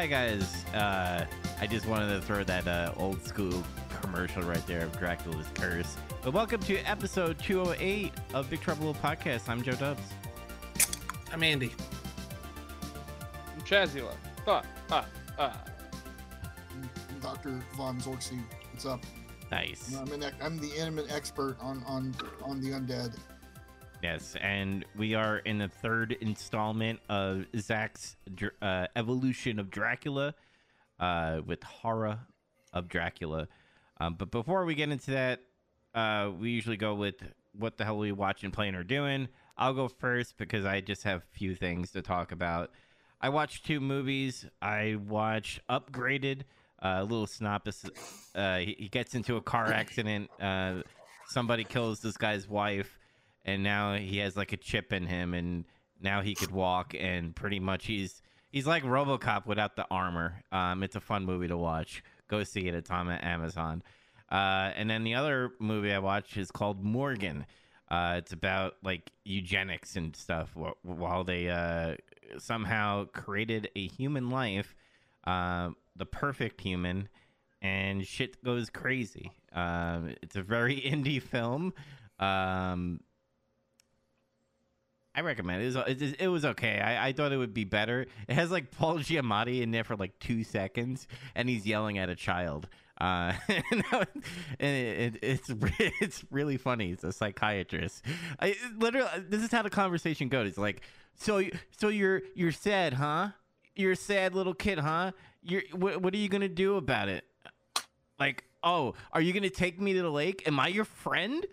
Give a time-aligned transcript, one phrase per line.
[0.00, 0.64] Hi guys.
[0.72, 1.26] Uh,
[1.60, 3.62] I just wanted to throw that uh, old school
[4.00, 5.98] commercial right there of Dracula's Curse.
[6.22, 9.46] But welcome to episode 208 of Big Trouble Little Podcast.
[9.46, 10.00] I'm Joe Dubs.
[11.34, 11.70] I'm Andy.
[13.54, 14.14] I'm Chazula.
[14.46, 15.06] Ah, ah,
[15.38, 15.64] ah.
[17.20, 17.62] Dr.
[17.76, 18.42] Von Zorksi.
[18.72, 19.04] What's up?
[19.50, 19.94] Nice.
[19.94, 23.18] I'm, an, I'm the intimate expert on on on the undead.
[24.02, 28.16] Yes, and we are in the third installment of Zach's
[28.62, 30.34] uh, evolution of Dracula
[30.98, 32.20] uh, with horror
[32.72, 33.48] of Dracula.
[34.00, 35.40] Um, but before we get into that,
[35.94, 37.16] uh, we usually go with
[37.52, 39.28] what the hell we watching, playing, or doing.
[39.58, 42.70] I'll go first because I just have a few things to talk about.
[43.20, 44.46] I watched two movies.
[44.62, 46.42] I watched Upgraded.
[46.82, 47.84] Uh, a little synopsis.
[48.34, 50.30] Uh, he, he gets into a car accident.
[50.40, 50.76] Uh,
[51.28, 52.98] somebody kills this guy's wife,
[53.44, 55.64] and now he has like a chip in him, and
[56.00, 56.94] now he could walk.
[56.98, 60.42] And pretty much he's he's like RoboCop without the armor.
[60.52, 62.02] Um, it's a fun movie to watch.
[62.28, 62.74] Go see it.
[62.74, 63.82] It's on Amazon.
[64.30, 67.46] Uh, and then the other movie I watched is called Morgan.
[67.90, 71.96] Uh, it's about like eugenics and stuff wh- while they uh,
[72.38, 74.76] somehow created a human life,
[75.26, 77.08] uh, the perfect human,
[77.60, 79.32] and shit goes crazy.
[79.52, 81.72] Um, it's a very indie film.
[82.20, 83.00] Um,
[85.14, 85.74] I recommend it.
[85.74, 86.80] It was, it, was okay.
[86.80, 88.06] I, I thought it would be better.
[88.28, 92.08] It has like Paul Giamatti in there for like two seconds, and he's yelling at
[92.08, 92.68] a child.
[93.00, 94.06] Uh, and
[94.60, 95.50] it, it, it's
[96.00, 96.92] it's really funny.
[96.92, 98.04] It's a psychiatrist.
[98.38, 100.48] I literally this is how the conversation goes.
[100.48, 100.82] It's like,
[101.16, 101.42] so
[101.76, 103.30] so you're you're sad, huh?
[103.74, 105.12] You're a sad little kid, huh?
[105.42, 107.24] You're what, what are you gonna do about it?
[108.20, 110.46] Like, oh, are you gonna take me to the lake?
[110.46, 111.44] Am I your friend?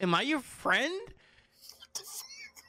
[0.00, 0.98] Am I your friend?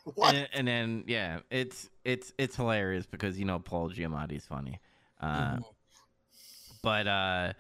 [0.15, 0.33] What?
[0.35, 4.79] And, and then yeah, it's it's it's hilarious because you know Paul Giamatti's funny.
[5.19, 5.63] Uh, Mhm.
[6.83, 7.53] but uh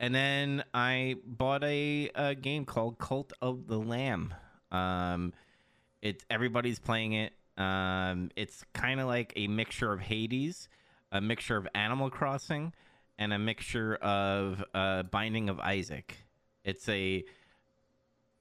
[0.00, 4.34] and then i bought a, a game called cult of the lamb
[4.72, 5.32] um
[6.02, 10.68] it's everybody's playing it um it's kind of like a mixture of hades
[11.12, 12.72] a mixture of animal crossing
[13.16, 16.16] and a mixture of uh binding of isaac
[16.64, 17.24] it's a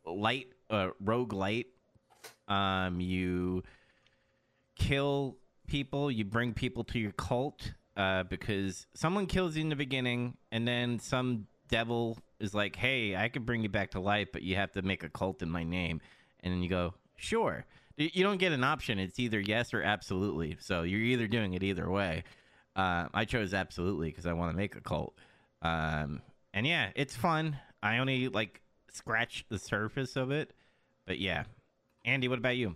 [0.05, 1.67] light uh roguelite
[2.47, 3.63] um you
[4.75, 5.37] kill
[5.67, 10.35] people you bring people to your cult uh, because someone kills you in the beginning,
[10.51, 14.41] and then some devil is like, "Hey, I can bring you back to life, but
[14.41, 16.01] you have to make a cult in my name."
[16.41, 18.97] And then you go, "Sure." You don't get an option.
[18.97, 20.57] It's either yes or absolutely.
[20.59, 22.23] So you're either doing it either way.
[22.75, 25.13] Uh, I chose absolutely because I want to make a cult.
[25.61, 26.23] Um,
[26.55, 27.59] and yeah, it's fun.
[27.83, 28.61] I only like
[28.91, 30.53] scratched the surface of it,
[31.05, 31.43] but yeah.
[32.05, 32.75] Andy, what about you?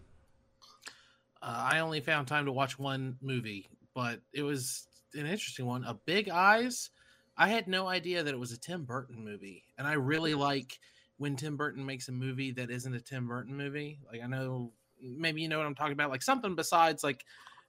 [1.42, 5.84] Uh, I only found time to watch one movie, but it was an interesting one.
[5.84, 6.90] A Big Eyes.
[7.38, 10.80] I had no idea that it was a Tim Burton movie, and I really like
[11.18, 14.00] when Tim Burton makes a movie that isn't a Tim Burton movie.
[14.12, 14.72] Like I know
[15.02, 17.24] maybe you know what I'm talking about, like something besides like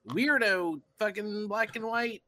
[0.07, 2.23] weirdo fucking black and white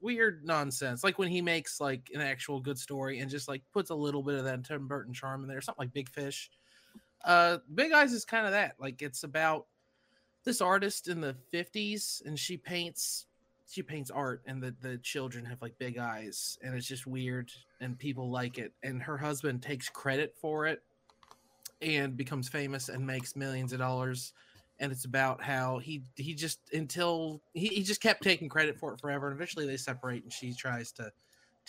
[0.00, 1.04] weird nonsense.
[1.04, 4.22] Like when he makes like an actual good story and just like puts a little
[4.22, 6.50] bit of that Tim Burton charm in there, something like Big Fish.
[7.24, 8.74] Uh Big Eyes is kind of that.
[8.78, 9.66] Like it's about
[10.44, 13.26] this artist in the 50s and she paints
[13.68, 17.52] she paints art and the, the children have like big eyes and it's just weird
[17.80, 20.82] and people like it and her husband takes credit for it
[21.80, 24.32] and becomes famous and makes millions of dollars
[24.80, 28.92] and it's about how he he just until he, he just kept taking credit for
[28.94, 31.12] it forever and eventually they separate and she tries to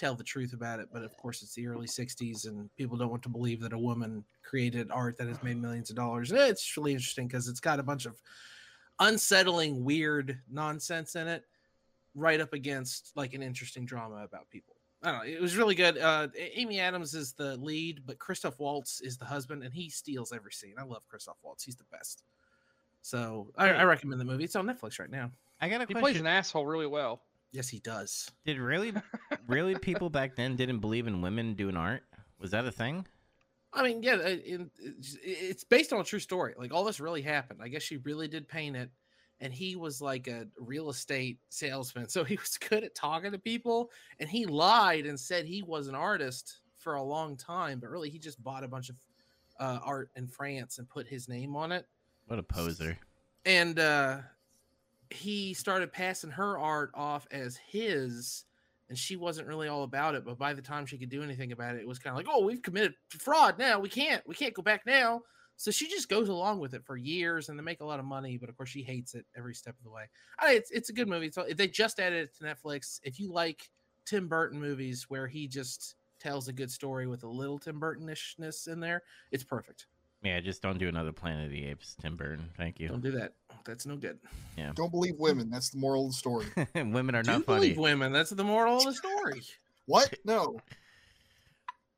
[0.01, 3.11] tell the truth about it but of course it's the early 60s and people don't
[3.11, 6.39] want to believe that a woman created art that has made millions of dollars and
[6.39, 8.19] it's really interesting because it's got a bunch of
[8.99, 11.45] unsettling weird nonsense in it
[12.15, 15.33] right up against like an interesting drama about people I don't know.
[15.33, 15.97] It was really good.
[15.97, 20.31] Uh, Amy Adams is the lead, but Christoph Waltz is the husband, and he steals
[20.31, 20.75] every scene.
[20.77, 21.63] I love Christoph Waltz.
[21.63, 22.21] He's the best.
[23.01, 24.43] So I, I recommend the movie.
[24.43, 25.31] It's on Netflix right now.
[25.59, 26.01] I got a He question.
[26.01, 27.23] plays an asshole really well.
[27.51, 28.29] Yes, he does.
[28.45, 28.93] Did really,
[29.47, 32.03] really people back then didn't believe in women doing art?
[32.39, 33.05] Was that a thing?
[33.73, 36.53] I mean, yeah, uh, it's- it's based on a true story.
[36.57, 37.59] Like all this really happened.
[37.61, 38.89] I guess she really did paint it,
[39.39, 43.39] and he was like a real estate salesman, so he was good at talking to
[43.39, 43.91] people.
[44.19, 48.09] And he lied and said he was an artist for a long time, but really
[48.09, 48.95] he just bought a bunch of
[49.59, 51.85] uh, art in France and put his name on it.
[52.27, 52.97] What a poser!
[53.45, 54.19] and uh
[55.11, 58.45] he started passing her art off as his
[58.89, 61.51] and she wasn't really all about it but by the time she could do anything
[61.51, 64.35] about it it was kind of like oh we've committed fraud now we can't we
[64.35, 65.21] can't go back now
[65.57, 68.05] So she just goes along with it for years, and they make a lot of
[68.05, 68.37] money.
[68.37, 70.09] But of course, she hates it every step of the way.
[70.39, 71.29] I, it's it's a good movie.
[71.31, 72.99] So they just added it to Netflix.
[73.03, 73.69] If you like
[74.05, 78.67] Tim Burton movies where he just tells a good story with a little Tim Burtonishness
[78.67, 79.85] in there, it's perfect.
[80.23, 82.47] Yeah, just don't do another Planet of the Apes, Tim Burton.
[82.55, 82.87] Thank you.
[82.89, 83.33] Don't do that.
[83.65, 84.19] That's no good.
[84.57, 84.71] Yeah.
[84.75, 85.49] Don't believe women.
[85.49, 86.45] That's the moral of the story.
[86.75, 87.23] Women are not playing.
[87.25, 87.59] Do not funny.
[87.73, 88.11] believe women.
[88.11, 89.41] That's the moral of the story.
[89.85, 90.13] What?
[90.25, 90.59] No.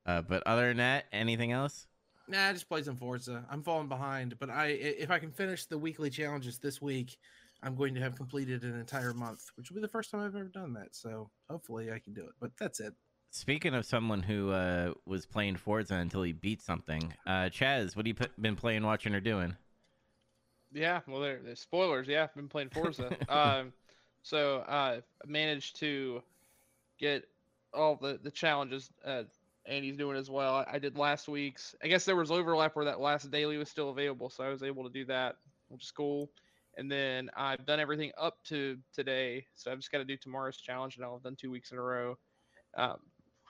[0.05, 1.87] Uh, but other than that, anything else?
[2.27, 3.45] Nah, I just play some Forza.
[3.49, 4.69] I'm falling behind, but I i-
[4.99, 7.15] if I can finish the weekly challenges this week,
[7.61, 10.35] I'm going to have completed an entire month, which will be the first time I've
[10.35, 10.93] ever done that.
[10.93, 12.33] So hopefully I can do it.
[12.41, 12.93] But that's it.
[13.35, 18.05] Speaking of someone who uh, was playing Forza until he beat something, uh, Chaz, what
[18.05, 19.57] have you been playing, watching, or doing?
[20.71, 22.07] Yeah, well, there, there's spoilers.
[22.07, 23.09] Yeah, I've been playing Forza.
[23.29, 23.73] um,
[24.21, 26.21] so uh, I managed to
[26.99, 27.27] get
[27.73, 28.91] all the the challenges.
[29.03, 29.23] Uh,
[29.65, 30.57] Andy's doing as well.
[30.57, 31.73] I, I did last week's.
[31.83, 34.61] I guess there was overlap where that last daily was still available, so I was
[34.61, 35.37] able to do that,
[35.69, 36.29] which is cool.
[36.77, 40.57] And then I've done everything up to today, so I've just got to do tomorrow's
[40.57, 42.15] challenge, and I'll have done two weeks in a row.
[42.75, 42.97] Um,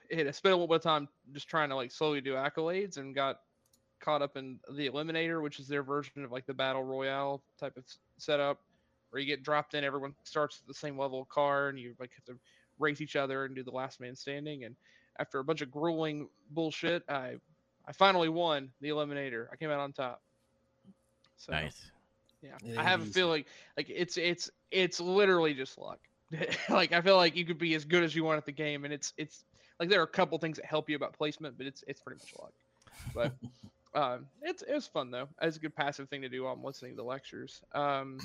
[0.10, 2.98] it, I spent a little bit of time just trying to like slowly do accolades,
[2.98, 3.38] and got
[4.00, 7.78] caught up in the Eliminator, which is their version of like the battle royale type
[7.78, 7.84] of
[8.18, 8.60] setup,
[9.10, 11.94] where you get dropped in, everyone starts at the same level of car, and you
[12.00, 12.40] like have to
[12.80, 14.64] race each other and do the last man standing.
[14.64, 14.76] And
[15.20, 17.36] after a bunch of grueling bullshit, I
[17.88, 19.48] I finally won the Eliminator.
[19.52, 20.22] I came out on top.
[21.38, 21.92] So Nice.
[22.42, 23.46] yeah, It I have a ain't feeling
[23.78, 26.00] like it's it's it's literally just luck.
[26.70, 28.86] like I feel like you could be as good as you want at the game,
[28.86, 29.44] and it's it's
[29.80, 32.22] like there are a couple things that help you about placement, but it's it's pretty
[32.22, 32.54] much luck.
[33.14, 33.34] But
[34.00, 35.28] um, it's it was fun though.
[35.42, 37.62] It's a good passive thing to do while I'm listening to the lectures.
[37.74, 38.20] Um,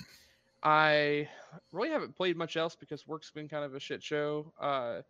[0.63, 1.29] I
[1.73, 4.53] really haven't played much else because work's been kind of a shit show.
[4.61, 5.03] Uh,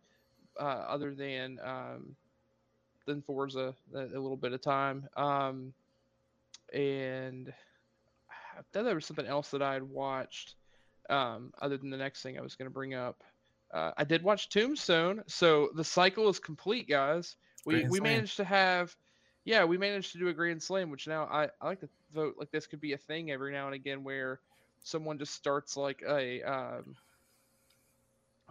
[0.59, 2.15] uh, other than um,
[3.05, 5.07] than Forza, a, a little bit of time.
[5.15, 5.73] Um,
[6.73, 7.51] and
[8.29, 10.55] I thought there was something else that I had watched.
[11.09, 13.23] Um, other than the next thing I was going to bring up,
[13.73, 15.23] uh, I did watch Tombstone.
[15.27, 17.35] So the cycle is complete, guys.
[17.65, 18.13] We Grand we Slam.
[18.13, 18.95] managed to have,
[19.45, 22.35] yeah, we managed to do a grand slam, which now I I like to vote
[22.37, 24.39] like this could be a thing every now and again where
[24.83, 26.95] someone just starts like a um,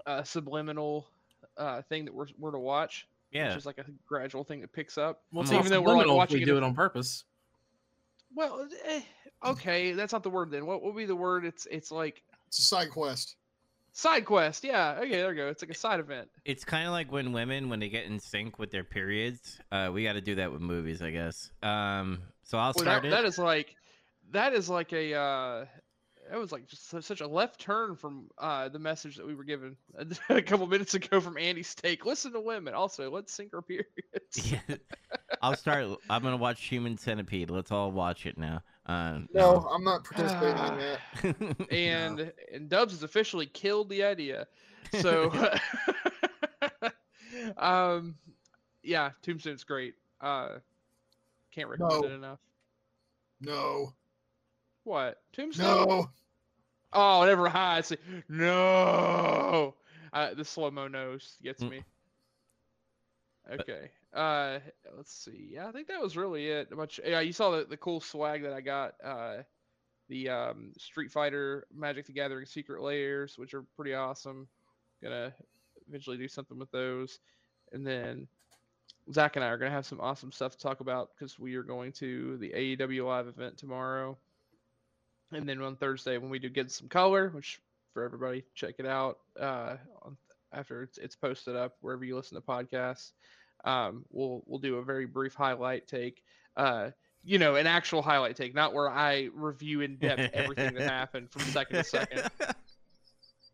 [0.06, 1.08] a subliminal
[1.56, 3.06] uh, thing that we're we're to watch.
[3.32, 3.48] Yeah.
[3.48, 5.22] Which is like a gradual thing that picks up.
[5.32, 6.74] Well, it's Even even though though we're, like, if watching we do at- it on
[6.74, 7.24] purpose.
[8.34, 9.00] Well, eh,
[9.44, 10.64] okay, that's not the word then.
[10.66, 11.44] What would be the word?
[11.44, 13.36] It's it's like It's a side quest.
[13.98, 14.62] Side quest.
[14.64, 14.96] Yeah.
[15.00, 15.48] Okay, there we go.
[15.48, 16.28] It's like a side event.
[16.44, 19.58] It's kind of like when women, when they get in sync with their periods.
[19.72, 21.50] Uh, we got to do that with movies, I guess.
[21.62, 23.10] Um, so I'll Well, start that, it.
[23.10, 23.74] that is like
[24.30, 25.64] that is like a uh
[26.30, 29.44] that was like just such a left turn from uh the message that we were
[29.44, 29.76] given
[30.28, 32.04] a couple minutes ago from Andy take.
[32.06, 32.74] Listen to women.
[32.74, 33.88] Also, let's sync our periods.
[34.68, 34.76] Yeah.
[35.42, 35.86] I'll start.
[36.10, 37.50] I'm gonna watch Human Centipede.
[37.50, 38.62] Let's all watch it now.
[38.88, 41.60] Uh, No, I'm not participating in that.
[41.60, 41.66] no.
[41.76, 44.46] and and Dubs has officially killed the idea.
[45.00, 45.30] So,
[47.58, 48.14] um,
[48.82, 49.94] yeah, Tombstone's great.
[50.20, 50.58] Uh,
[51.52, 52.08] can't recommend No.
[52.08, 52.38] it enough.
[53.40, 53.92] No.
[54.84, 55.86] What Tombstone?
[55.88, 56.10] No.
[56.94, 57.82] Oh, never high.
[57.82, 59.74] Say no.
[60.14, 61.70] Uh, the slow mo nose gets Mm.
[61.70, 61.82] me.
[63.52, 63.90] Okay.
[64.14, 64.58] Uh,
[64.96, 65.50] let's see.
[65.52, 66.74] Yeah, I think that was really it.
[66.74, 66.98] Much.
[67.04, 68.94] Yeah, you saw the, the cool swag that I got.
[69.04, 69.42] Uh,
[70.08, 74.48] the um, Street Fighter Magic the Gathering Secret Layers, which are pretty awesome.
[75.02, 75.34] Gonna
[75.86, 77.20] eventually do something with those,
[77.72, 78.26] and then
[79.12, 81.62] Zach and I are gonna have some awesome stuff to talk about because we are
[81.62, 84.16] going to the AEW live event tomorrow.
[85.30, 87.60] And then on Thursday when we do get some color, which
[87.92, 89.76] for everybody check it out uh,
[90.52, 93.12] after it's, it's posted up wherever you listen to podcasts.
[93.64, 96.22] Um, we'll we'll do a very brief highlight take.
[96.56, 96.90] Uh,
[97.24, 101.30] you know, an actual highlight take, not where I review in depth everything that happened
[101.30, 102.30] from second to second.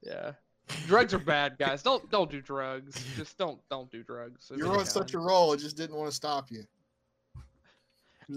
[0.06, 0.32] Yeah,
[0.87, 1.82] drugs are bad, guys.
[1.82, 3.02] Don't don't do drugs.
[3.16, 4.52] Just don't don't do drugs.
[4.54, 5.26] You're on such a kind.
[5.26, 5.54] roll.
[5.54, 6.64] I just didn't want to stop you.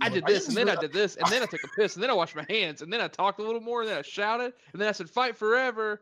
[0.01, 2.03] I did this, and then I did this, and then I took a piss, and
[2.03, 4.01] then I washed my hands, and then I talked a little more, and then I
[4.01, 6.01] shouted, and then I said, "Fight forever."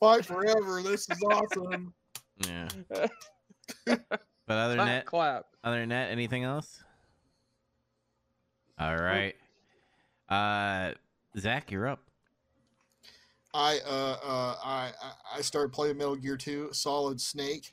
[0.00, 0.82] Fight forever.
[0.82, 1.94] This is awesome.
[2.46, 2.68] yeah.
[4.46, 5.46] But other than Clap, that, clap.
[5.64, 6.82] other than that, anything else?
[8.78, 9.34] All right.
[10.28, 10.92] Uh,
[11.38, 12.00] Zach, you're up.
[13.54, 17.72] I uh uh I I- I started playing Metal Gear 2 Solid Snake.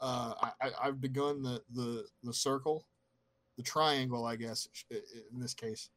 [0.00, 2.86] Uh, I, I I've begun the the the circle,
[3.56, 5.90] the triangle, I guess i- i- in this case.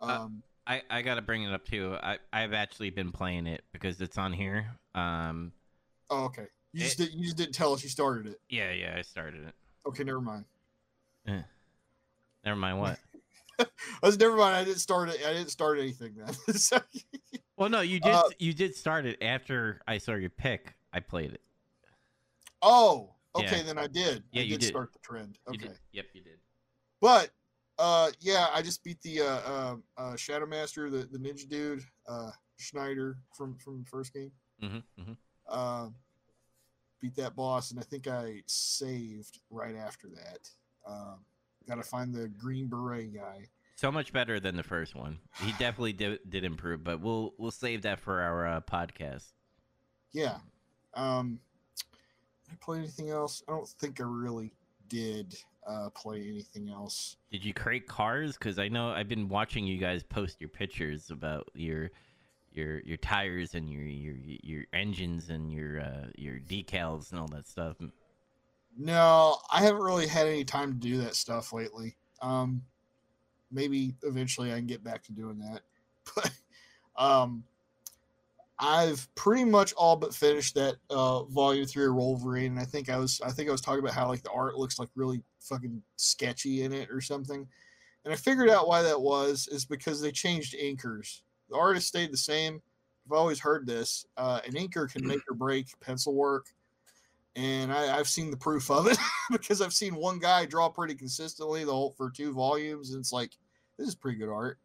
[0.00, 1.96] Uh, Um, I, I gotta bring it up too.
[2.02, 4.76] I I've actually been playing it because it's on here.
[4.94, 5.52] Um,
[6.10, 6.46] oh, okay.
[6.74, 8.40] You just did, you just didn't tell us you started it.
[8.48, 9.54] yeah, yeah, I started it.
[9.86, 10.44] Okay, never mind.
[12.44, 12.98] Never mind what.
[13.60, 13.66] I
[14.02, 14.56] was never mind.
[14.56, 15.20] I didn't start it.
[15.24, 16.34] I didn't start anything then.
[16.58, 16.80] So-
[17.56, 18.12] Well, no, you did.
[18.12, 20.74] Uh, you did start it after I saw your pick.
[20.92, 21.40] I played it.
[22.60, 23.58] oh, okay.
[23.58, 23.62] Yeah.
[23.62, 24.24] Then I did.
[24.32, 24.66] Yeah, I you did, did.
[24.66, 25.38] start the trend.
[25.48, 25.78] Okay, did.
[25.92, 26.38] Yep, you did.
[27.00, 27.30] but
[27.78, 31.84] uh, yeah, I just beat the uh, uh, uh Shadow Master, the, the ninja dude,
[32.08, 34.32] uh, Schneider from from the first game.
[34.60, 35.12] hmm hmm
[35.48, 35.90] Uh,
[37.04, 40.48] beat that boss, and I think I saved right after that.
[40.86, 41.18] Um,
[41.68, 43.48] Got to find the green beret guy.
[43.76, 45.18] So much better than the first one.
[45.42, 49.32] He definitely did, did improve, but we'll we'll save that for our uh, podcast.
[50.12, 50.36] Yeah.
[50.94, 51.40] Um,
[52.44, 53.42] did I play anything else?
[53.48, 54.52] I don't think I really
[54.88, 55.34] did
[55.66, 57.16] uh, play anything else.
[57.30, 58.38] Did you create cars?
[58.38, 61.90] Because I know I've been watching you guys post your pictures about your
[62.54, 67.28] your your tires and your your your engines and your uh, your decals and all
[67.28, 67.76] that stuff.
[68.76, 71.96] No, I haven't really had any time to do that stuff lately.
[72.22, 72.62] Um,
[73.50, 75.62] maybe eventually I can get back to doing that.
[76.14, 76.30] But
[77.02, 77.44] um,
[78.58, 82.52] I've pretty much all but finished that uh, volume three of Wolverine.
[82.52, 84.56] And I think I was I think I was talking about how like the art
[84.56, 87.48] looks like really fucking sketchy in it or something.
[88.04, 91.22] And I figured out why that was is because they changed inkers.
[91.50, 92.62] The artist stayed the same.
[93.06, 94.06] I've always heard this.
[94.16, 96.46] Uh, an inker can make or break pencil work
[97.36, 98.98] and I, I've seen the proof of it
[99.30, 103.12] because I've seen one guy draw pretty consistently the whole for two volumes, and it's
[103.12, 103.32] like
[103.78, 104.58] this is pretty good art.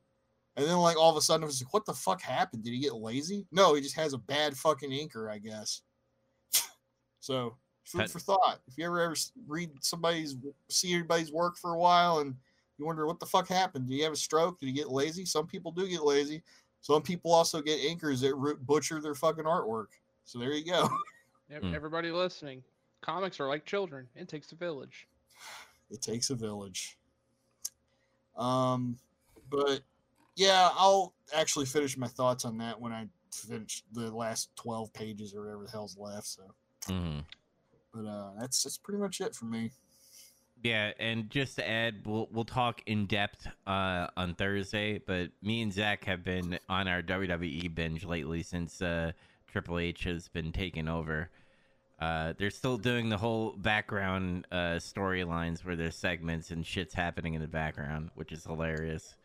[0.56, 2.64] And then like all of a sudden it was like, what the fuck happened?
[2.64, 3.46] Did he get lazy?
[3.52, 5.82] No, he just has a bad fucking inker, I guess.
[7.20, 7.56] so
[7.86, 8.60] food for thought.
[8.68, 9.16] If you ever ever
[9.48, 10.36] read somebody's
[10.70, 12.36] see anybody's work for a while and
[12.78, 14.60] you wonder what the fuck happened, did he have a stroke?
[14.60, 15.26] Did he get lazy?
[15.26, 16.44] Some people do get lazy.
[16.82, 19.88] Some people also get inkers that ru- butcher their fucking artwork.
[20.26, 20.90] So there you go.
[21.52, 21.74] Ev- Mm.
[21.74, 22.64] Everybody listening,
[23.02, 24.08] comics are like children.
[24.16, 25.08] It takes a village.
[25.90, 26.96] It takes a village.
[28.38, 28.98] Um,
[29.50, 29.82] but
[30.36, 35.34] yeah, I'll actually finish my thoughts on that when I finish the last twelve pages
[35.34, 36.28] or whatever the hell's left.
[36.28, 36.44] So,
[36.88, 37.20] hmm
[37.92, 39.72] but uh, that's that's pretty much it for me.
[40.64, 45.00] Yeah, and just to add, we'll we'll talk in depth uh, on Thursday.
[45.00, 49.14] But me and Zach have been on our WWE binge lately since uh,
[49.48, 51.30] Triple H has been taken over.
[52.00, 57.34] Uh, they're still doing the whole background uh, storylines where there's segments and shit's happening
[57.34, 59.16] in the background, which is hilarious.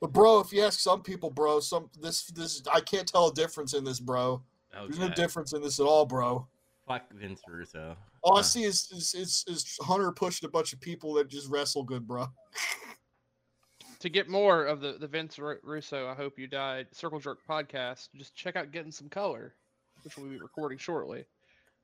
[0.00, 3.34] But bro, if you ask some people, bro, some this this I can't tell a
[3.34, 4.42] difference in this, bro.
[4.76, 6.46] Oh, There's no difference in this at all, bro.
[6.86, 7.96] Fuck Vince Russo.
[8.22, 11.48] All I see is is, is is Hunter pushing a bunch of people that just
[11.50, 12.26] wrestle good, bro.
[14.00, 17.38] To get more of the, the Vince Ru- Russo, I Hope You Died Circle Jerk
[17.48, 19.54] podcast, just check out Getting Some Color,
[20.02, 21.24] which we'll be recording shortly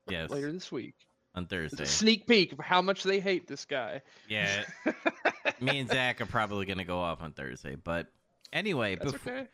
[0.07, 0.93] yes, later this week.
[1.33, 1.85] on It's a Thursday.
[1.85, 4.03] sneak peek of how much they hate this guy.
[4.29, 4.65] Yeah,
[5.61, 7.75] me and Zach are probably gonna go off on Thursday.
[7.75, 8.05] But
[8.53, 9.47] anyway, That's bef- okay.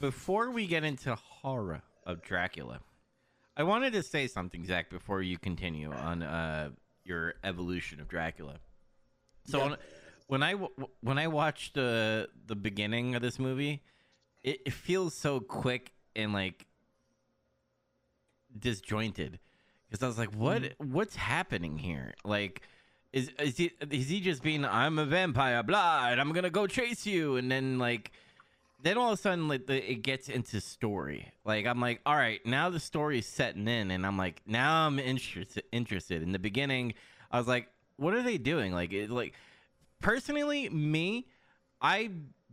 [0.00, 2.80] before we get into horror of Dracula,
[3.58, 6.70] I wanted to say something, Zach, before you continue on uh,
[7.04, 8.54] your evolution of Dracula.
[9.44, 9.64] So Yeah.
[9.64, 9.76] when,
[10.28, 10.52] when I
[11.00, 13.82] when I watched the the beginning of this movie,
[14.44, 16.66] it, it feels so quick and like
[18.56, 19.38] disjointed
[19.90, 22.14] because I was like, what what's happening here?
[22.24, 22.62] Like.
[23.10, 26.66] Is is he is he just being I'm a vampire, blah, and I'm gonna go
[26.66, 28.12] chase you, and then like
[28.80, 32.14] then all of a sudden like the, it gets into story like i'm like all
[32.16, 36.32] right now the story is setting in and i'm like now i'm interested interested in
[36.32, 36.94] the beginning
[37.30, 39.34] i was like what are they doing like it like
[40.00, 41.26] personally me
[41.80, 42.10] i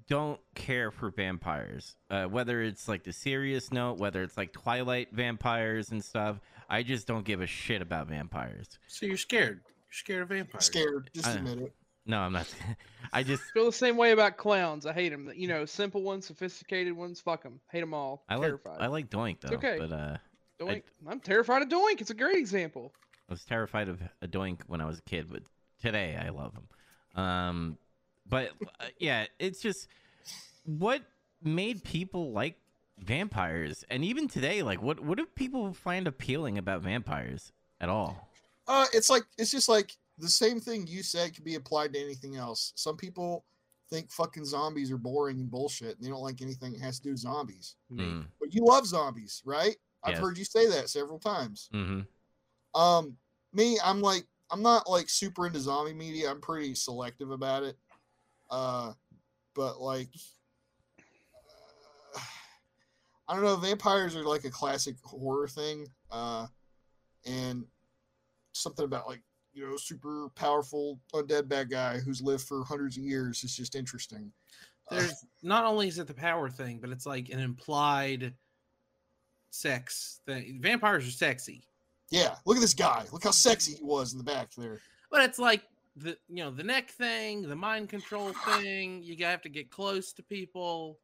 [0.08, 5.10] don't care for vampires uh, whether it's like the serious note whether it's like twilight
[5.12, 6.40] vampires and stuff
[6.70, 9.62] i just don't give a shit about vampires So you're scared.
[9.66, 10.66] You're scared of vampires.
[10.66, 11.74] Scared, just I- admit it.
[12.06, 12.48] No i'm not
[13.14, 14.86] i just Feel the same way about clowns.
[14.86, 15.32] I hate them.
[15.36, 17.22] You know, simple ones, sophisticated ones.
[17.22, 17.60] Fuck them.
[17.72, 18.24] Hate them all.
[18.28, 18.78] i like terrified.
[18.82, 19.78] i like doink though okay.
[19.80, 20.18] but uh
[20.60, 20.84] Doink.
[21.08, 22.02] I'm terrified of Doink.
[22.02, 22.94] It's a great example.
[23.30, 25.44] I was terrified of a doink when I was a kid, but
[25.82, 27.22] today I love him.
[27.22, 27.78] Um,
[28.28, 29.88] but uh, yeah, it's just
[30.66, 31.02] what
[31.44, 32.56] made people like
[33.00, 38.30] vampires, and even today, like what what do people find appealing about vampires at all?
[38.68, 42.00] Uh, it's like it's just like the same thing you said can be applied to
[42.00, 42.74] anything else.
[42.76, 43.46] Some people
[43.90, 47.04] think fucking zombies are boring and bullshit, and they don't like anything that has to
[47.04, 47.76] do with zombies.
[47.92, 49.76] Mm, But you love zombies, right?
[50.04, 51.68] I've heard you say that several times.
[51.74, 52.02] mm-hmm.
[52.80, 53.18] Um,
[53.54, 56.30] me, I'm like I'm not like super into zombie media.
[56.30, 57.78] I'm pretty selective about it.
[58.50, 58.94] Uh,
[59.56, 60.10] but like,
[62.16, 62.20] uh,
[63.28, 63.56] I don't know.
[63.56, 65.88] Vampires are like a classic horror thing.
[66.12, 66.48] Uh,
[67.26, 67.66] and
[68.54, 69.22] something about like
[69.56, 73.76] you know super powerful undead bad guy who's lived for hundreds of years is just
[73.76, 74.32] interesting.
[74.92, 78.34] Uh, There's not only is it the power thing, but it's like an implied
[79.50, 80.60] sex thing.
[80.62, 81.64] Vampires are sexy,
[82.12, 83.06] yeah, look at this guy.
[83.12, 84.80] Look how sexy he was in the back there.
[85.12, 85.64] but it's like
[85.96, 89.02] the you know the neck thing, the mind control thing.
[89.02, 91.00] You have to get close to people.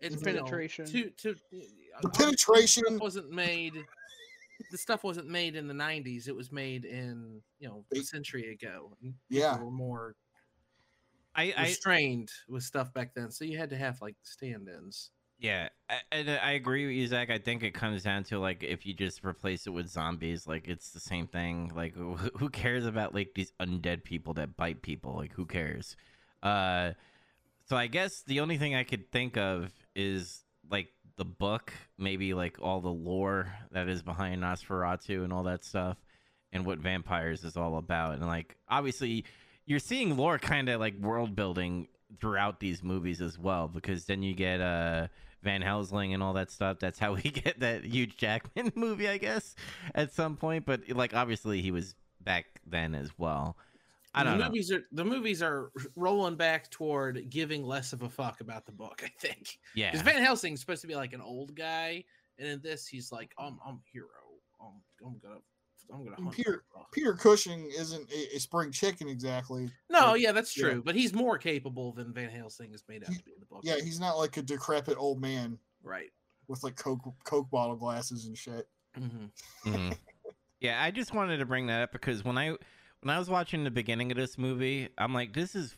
[0.00, 0.86] It's The you know, penetration.
[0.86, 1.62] to to The
[2.04, 2.98] uh, penetration.
[3.00, 3.74] wasn't made.
[4.70, 6.28] The stuff wasn't made in the '90s.
[6.28, 8.96] It was made in you know a century ago.
[9.28, 9.52] Yeah.
[9.52, 10.14] people were more
[11.34, 15.10] I, I restrained with stuff back then, so you had to have like stand-ins.
[15.38, 17.30] Yeah, I- and I agree with you, Zach.
[17.30, 20.66] I think it comes down to like if you just replace it with zombies, like
[20.66, 21.70] it's the same thing.
[21.76, 25.14] Like who cares about like these undead people that bite people?
[25.14, 25.96] Like who cares?
[26.42, 26.92] Uh,
[27.68, 32.32] so I guess the only thing I could think of is like the book, maybe
[32.32, 35.98] like all the lore that is behind Nosferatu and all that stuff,
[36.52, 38.14] and what vampires is all about.
[38.14, 39.24] And like obviously,
[39.66, 41.88] you're seeing lore kind of like world building
[42.20, 45.08] throughout these movies as well, because then you get uh
[45.42, 46.78] Van Helsing and all that stuff.
[46.80, 49.54] That's how we get that Hugh Jackman movie, I guess,
[49.94, 50.64] at some point.
[50.64, 53.56] But like obviously, he was back then as well.
[54.20, 54.44] I the don't know.
[54.46, 58.72] movies are the movies are rolling back toward giving less of a fuck about the
[58.72, 59.02] book.
[59.04, 62.04] I think Yeah, because Van Helsing's supposed to be like an old guy,
[62.38, 64.06] and in this he's like, "I'm I'm a hero.
[64.60, 65.38] I'm I'm gonna
[65.92, 69.70] I'm gonna hunt." Peter- Peter Cushing isn't a, a spring chicken exactly.
[69.90, 70.64] No, Like, yeah, that's yeah.
[70.70, 73.46] true, but he's more capable than Van Helsing is made out to be in the
[73.46, 73.60] book.
[73.62, 76.10] Yeah, he's not like a decrepit old man right.
[76.48, 78.66] with like coke coke bottle glasses and shit.
[78.96, 79.26] hmm
[79.66, 79.96] Mhm.
[80.60, 80.82] yeah.
[80.82, 82.56] I just wanted to bring that up because when I
[83.02, 85.76] when I was watching the beginning of this movie, I'm like, this is.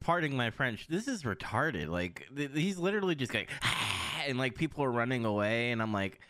[0.00, 0.86] Pardon my French.
[0.86, 1.88] This is retarded.
[1.88, 3.46] Like th- he's literally just going,
[4.26, 6.20] and like people are running away, and I'm like,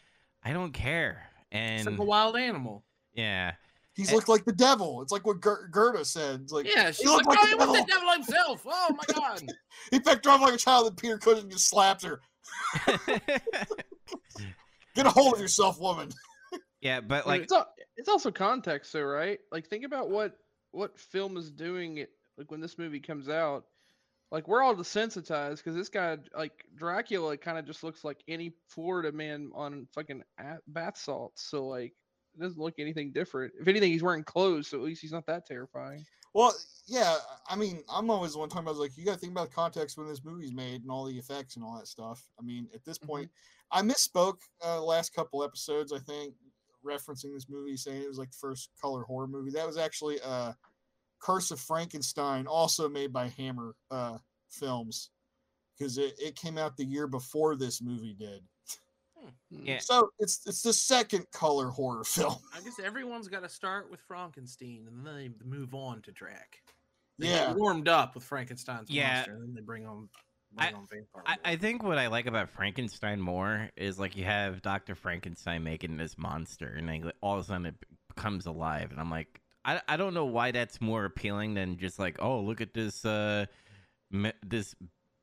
[0.42, 1.24] I don't care.
[1.52, 2.84] And It's And like a wild animal.
[3.12, 3.52] yeah,
[3.94, 5.02] He's looked like the devil.
[5.02, 6.40] It's like what Ger- Gerda said.
[6.42, 8.62] It's like Yeah, she looked like, like "Oh, the he was the devil." devil himself."
[8.66, 9.42] Oh my god!
[9.90, 12.20] he picked her up like a child, and Peter Cushing just slapped her.
[14.94, 16.08] Get a hold of yourself, woman.
[16.84, 19.40] Yeah, but Like like it's, al- it's also context, though, right?
[19.50, 20.36] Like think about what
[20.70, 22.10] what film is doing it.
[22.36, 23.64] Like when this movie comes out,
[24.30, 28.52] like we're all desensitized because this guy, like Dracula, kind of just looks like any
[28.68, 30.22] Florida man on fucking
[30.68, 31.48] bath salts.
[31.48, 31.94] So like
[32.34, 33.54] it doesn't look anything different.
[33.58, 36.04] If anything, he's wearing clothes, so at least he's not that terrifying.
[36.34, 36.52] Well,
[36.86, 37.16] yeah.
[37.48, 39.96] I mean, I'm always the one talking about like you got to think about context
[39.96, 42.22] when this movie's made and all the effects and all that stuff.
[42.38, 43.30] I mean, at this point,
[43.70, 45.92] I misspoke uh, last couple episodes.
[45.92, 46.34] I think
[46.84, 49.50] referencing this movie, saying it was like the first color horror movie.
[49.50, 50.52] That was actually uh,
[51.20, 54.18] Curse of Frankenstein, also made by Hammer uh,
[54.50, 55.10] Films,
[55.76, 58.42] because it, it came out the year before this movie did.
[59.18, 59.28] Hmm.
[59.50, 59.78] Yeah.
[59.78, 62.36] So it's it's the second color horror film.
[62.54, 66.58] I guess everyone's got to start with Frankenstein and then they move on to Drac.
[67.18, 67.48] They Yeah.
[67.48, 69.14] get warmed up with Frankenstein's Yeah.
[69.14, 70.08] monster, and then they bring on bring
[70.58, 70.70] I-
[71.26, 75.62] I, I think what I like about Frankenstein more is like you have Doctor Frankenstein
[75.64, 77.74] making this monster, and like all of a sudden it
[78.14, 81.98] becomes alive, and I'm like, I, I don't know why that's more appealing than just
[81.98, 83.46] like, oh, look at this uh,
[84.10, 84.74] me- this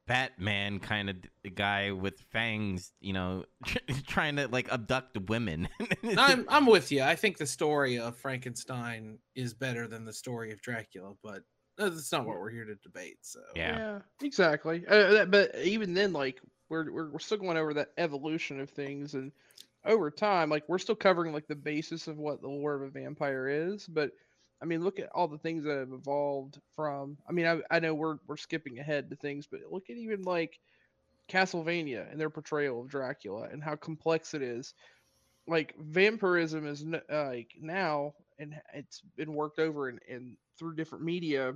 [0.07, 1.15] Batman kind of
[1.55, 3.45] guy with fangs, you know,
[4.07, 5.69] trying to like abduct women.
[6.17, 7.03] I'm I'm with you.
[7.03, 11.43] I think the story of Frankenstein is better than the story of Dracula, but
[11.89, 13.17] that's not what we're here to debate.
[13.21, 13.99] So Yeah.
[14.21, 14.85] exactly.
[14.87, 18.69] Uh, that- but even then, like we're, we're we're still going over that evolution of
[18.69, 19.31] things, and
[19.85, 22.89] over time, like we're still covering like the basis of what the lore of a
[22.89, 23.87] vampire is.
[23.87, 24.11] But
[24.61, 27.17] I mean, look at all the things that have evolved from.
[27.27, 30.21] I mean, I, I know we're we're skipping ahead to things, but look at even
[30.21, 30.59] like
[31.29, 34.73] Castlevania and their portrayal of Dracula and how complex it is.
[35.47, 41.03] Like vampirism is uh, like now, and it's been worked over and and through different
[41.03, 41.55] media a-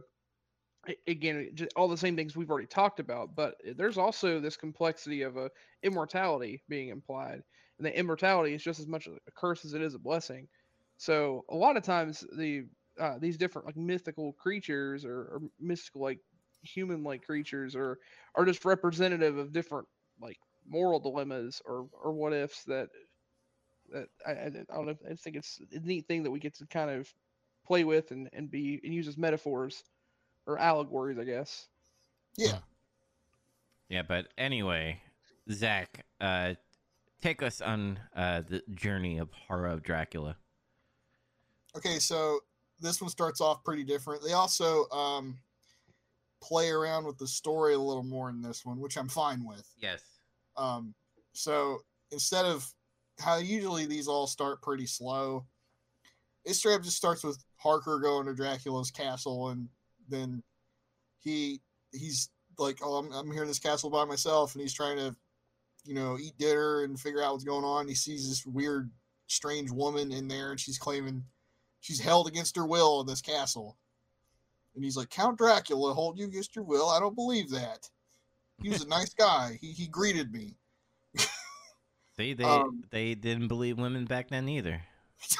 [1.08, 5.38] again all the same things we've already talked about but there's also this complexity of
[5.38, 5.50] a
[5.84, 7.42] immortality being implied
[7.78, 10.48] and the immortality is just as much a curse as it is a blessing.
[10.98, 12.66] So a lot of times the
[13.00, 16.20] uh, these different like mythical creatures or, or mystical like
[16.62, 18.00] human like creatures are
[18.36, 19.88] are just representative of different
[20.22, 22.88] like moral dilemmas or or what ifs that
[23.92, 26.40] that I, I, I don't know I just think it's a neat thing that we
[26.40, 27.14] get to kind of
[27.68, 29.84] play with and, and be and use as metaphors
[30.48, 31.68] or allegories, I guess.
[32.38, 32.60] Yeah.
[33.90, 35.02] Yeah, but anyway,
[35.52, 36.56] Zach, uh,
[37.22, 40.38] take us on uh, the journey of horror of Dracula.
[41.76, 42.40] Okay, so
[42.80, 44.24] this one starts off pretty different.
[44.24, 45.38] They also um,
[46.42, 49.70] play around with the story a little more in this one, which I'm fine with.
[49.80, 50.02] Yes.
[50.58, 50.94] Um,
[51.34, 51.80] so
[52.12, 52.66] instead of
[53.20, 55.46] how usually these all start pretty slow,
[56.46, 59.68] it straight up just starts with Harker going to Dracula's castle, and
[60.10, 60.44] then
[61.20, 64.98] he he's like, "Oh, I'm, I'm here in this castle by myself," and he's trying
[64.98, 65.16] to,
[65.86, 67.88] you know, eat dinner and figure out what's going on.
[67.88, 68.90] He sees this weird,
[69.28, 71.24] strange woman in there, and she's claiming
[71.80, 73.78] she's held against her will in this castle.
[74.76, 76.90] And he's like, Count Dracula hold you against your will?
[76.90, 77.90] I don't believe that.
[78.62, 79.58] He was a nice guy.
[79.62, 80.56] He he greeted me.
[82.18, 84.82] See, they Um, they didn't believe women back then either.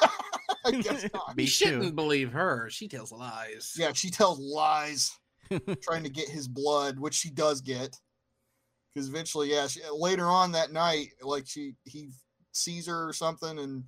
[0.66, 1.36] I guess not.
[1.36, 1.92] Me you shouldn't too.
[1.92, 2.68] believe her.
[2.70, 3.74] She tells lies.
[3.76, 5.16] Yeah, she tells lies,
[5.82, 7.98] trying to get his blood, which she does get.
[8.94, 12.10] Because eventually, yeah, she, later on that night, like she he
[12.52, 13.84] sees her or something and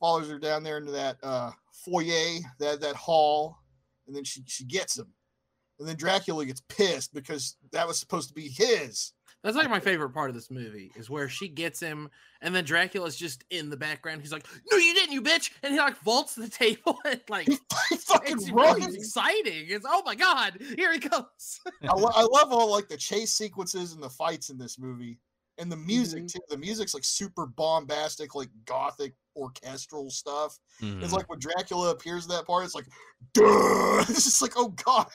[0.00, 3.56] follows her down there into that uh, foyer, that that hall,
[4.06, 5.06] and then she she gets him,
[5.78, 9.12] and then Dracula gets pissed because that was supposed to be his.
[9.44, 12.64] That's like my favorite part of this movie is where she gets him, and then
[12.64, 14.22] Dracula's just in the background.
[14.22, 17.46] He's like, "No, you didn't, you bitch!" And he like vaults the table and like
[17.46, 19.66] fucking it's really exciting.
[19.68, 21.60] It's oh my god, here he comes.
[21.82, 25.18] I, lo- I love all like the chase sequences and the fights in this movie,
[25.58, 26.32] and the music Mhm.
[26.32, 26.40] too.
[26.48, 30.58] The music's like super bombastic, like gothic orchestral stuff.
[30.80, 31.02] Mhm.
[31.02, 32.86] It's like when Dracula appears in that part, it's like,
[33.34, 33.42] duh!
[34.08, 35.08] It's just like, oh god.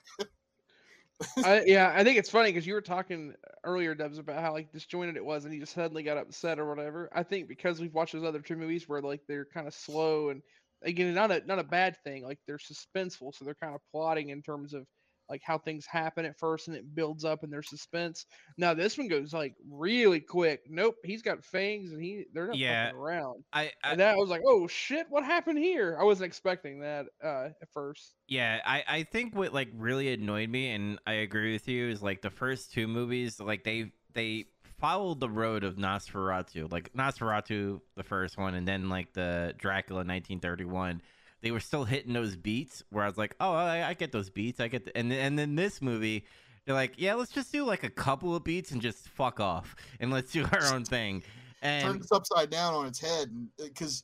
[1.44, 4.72] I, yeah, I think it's funny because you were talking earlier, Dubs, about how like
[4.72, 7.10] disjointed it was, and he just suddenly got upset or whatever.
[7.14, 10.30] I think because we've watched those other two movies where like they're kind of slow
[10.30, 10.42] and
[10.84, 12.24] again, not a not a bad thing.
[12.24, 14.86] Like they're suspenseful, so they're kind of plotting in terms of
[15.30, 18.26] like how things happen at first, and it builds up and there's suspense.
[18.58, 20.62] Now this one goes like really quick.
[20.70, 22.86] Nope, he's got fangs and he they're not Yeah.
[22.88, 23.44] fucking around.
[23.54, 25.98] I, I And that I was like, oh shit, what happened here?
[26.00, 28.14] I wasn't expecting that uh, at first.
[28.28, 32.02] Yeah, I, I think what like really annoyed me, and I agree with you, is
[32.02, 34.46] like the first two movies, like they they
[34.80, 40.00] followed the road of Nosferatu, like Nosferatu, the first one, and then like the Dracula
[40.00, 41.02] 1931.
[41.42, 44.30] They were still hitting those beats where I was like, oh, I, I get those
[44.30, 46.26] beats, I get, the, and and then this movie,
[46.66, 49.76] they're like, yeah, let's just do like a couple of beats and just fuck off,
[50.00, 51.22] and let's do our own thing.
[51.62, 53.30] Turns And this upside down on its head.
[53.58, 54.04] Because,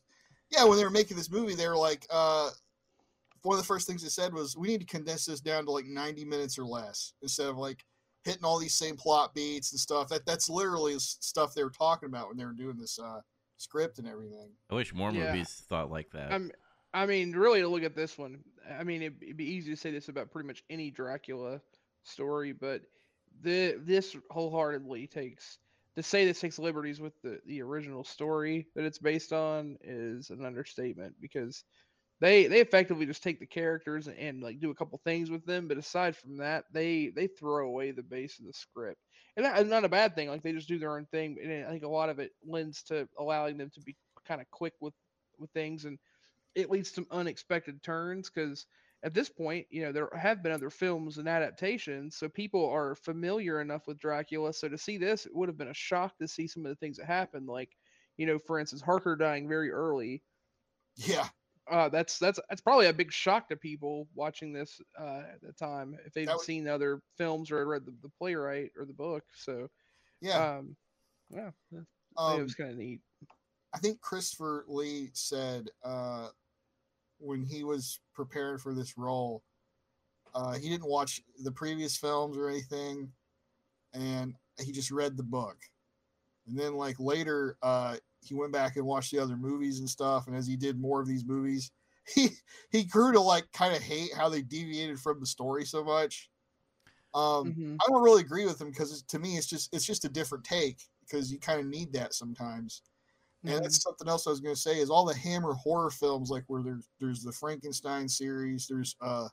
[0.50, 2.50] yeah, when they were making this movie, they were like, uh,
[3.44, 5.72] one of the first things they said was, we need to condense this down to
[5.72, 7.86] like 90 minutes or less instead of like
[8.24, 10.08] hitting all these same plot beats and stuff.
[10.10, 13.20] That That's literally s- stuff they were talking about when they were doing this uh,
[13.58, 14.50] script and everything.
[14.70, 15.32] I wish more Yeah.
[15.32, 16.32] movies thought like that.
[16.32, 16.52] I'm,
[16.96, 18.40] I mean, really, to look at this one,
[18.80, 21.60] I mean, it'd, it'd be easy to say this about pretty much any Dracula
[22.04, 22.84] story, but
[23.42, 25.58] the this wholeheartedly takes
[25.98, 30.30] to say this takes liberties with the the original story that it's based on is
[30.30, 31.66] an understatement because
[32.22, 35.46] they they effectively just take the characters and, and like do a couple things with
[35.46, 39.02] them, but aside from that, they they throw away the base of the script,
[39.36, 40.30] and that's not a bad thing.
[40.30, 42.84] Like they just do their own thing, and I think a lot of it lends
[42.84, 44.94] to allowing them to be kind of quick with
[45.38, 46.00] with things and
[46.56, 48.66] it leads to unexpected turns because
[49.04, 52.96] at this point, you know, there have been other films and adaptations, so people are
[52.96, 54.52] familiar enough with Dracula.
[54.54, 56.76] So to see this, it would have been a shock to see some of the
[56.78, 57.70] things that happened, like,
[58.18, 60.24] you know, for instance, Harker dying very early.
[60.96, 61.28] Yeah.
[61.70, 65.52] Uh, that's that's that's probably a big shock to people watching this uh, at the
[65.54, 69.24] time if they've would- seen other films or read the, the playwright or the book.
[69.36, 69.68] So
[70.22, 70.58] Yeah.
[70.58, 70.76] um,
[71.30, 71.86] yeah, that- it
[72.18, 73.02] Um, was kind of neat.
[73.74, 76.30] I think Christopher Lee said uh,
[77.20, 79.44] when he was preparing for this role,
[80.34, 83.14] uh, he didn't watch the previous films or anything,
[83.94, 85.60] and he just read the book.
[86.48, 90.28] And then, like later, uh, he went back and watched the other movies and stuff.
[90.28, 91.72] And as he did more of these movies,
[92.16, 92.30] he
[92.72, 96.30] he grew to like kind of hate how they deviated from the story so much.
[97.14, 97.82] Um, Mhm.
[97.82, 100.44] I don't really agree with him because to me, it's just it's just a different
[100.46, 102.84] take because you kind of need that sometimes.
[103.48, 106.30] And that's something else I was going to say is all the Hammer horror films,
[106.30, 109.28] like where there's there's the Frankenstein series, there's uh,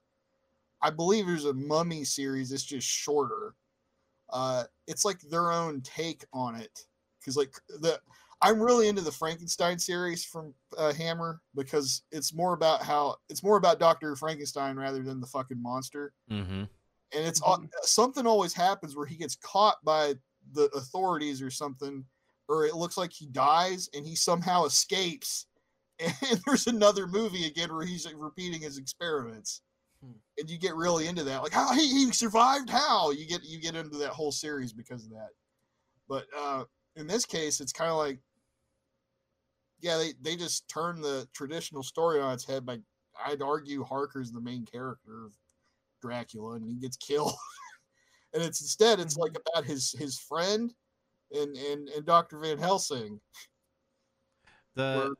[0.80, 2.52] I believe there's a Mummy series.
[2.52, 3.54] It's just shorter.
[4.30, 6.86] Uh, it's like their own take on it
[7.20, 8.00] because like the
[8.40, 13.42] I'm really into the Frankenstein series from uh, Hammer because it's more about how it's
[13.42, 16.62] more about Doctor Frankenstein rather than the fucking monster mm-hmm.
[16.62, 16.68] and
[17.12, 17.68] it's al- Mhm.
[17.82, 20.14] something always happens where he gets caught by
[20.54, 22.04] the authorities or something
[22.48, 25.46] or it looks like he dies and he somehow escapes
[25.98, 29.62] and there's another movie again where he's repeating his experiments.
[30.02, 30.18] Hmm.
[30.36, 32.68] and you get really into that like how he, he survived?
[32.68, 33.12] How?
[33.12, 35.28] You get you get into that whole series because of that.
[36.08, 36.64] But uh
[36.96, 38.18] in this case it's kind of like
[39.80, 42.78] yeah they, they just turn the traditional story on its head by
[43.26, 45.32] i'd argue harker's the main character of
[46.02, 47.32] dracula and he gets killed.
[48.34, 50.72] And it's instead it's like about his his friend
[51.34, 53.20] and and, and dr van helsing
[54.74, 55.10] The where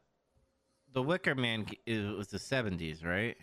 [0.95, 3.37] the Wicker Man c- it was the seventies, right?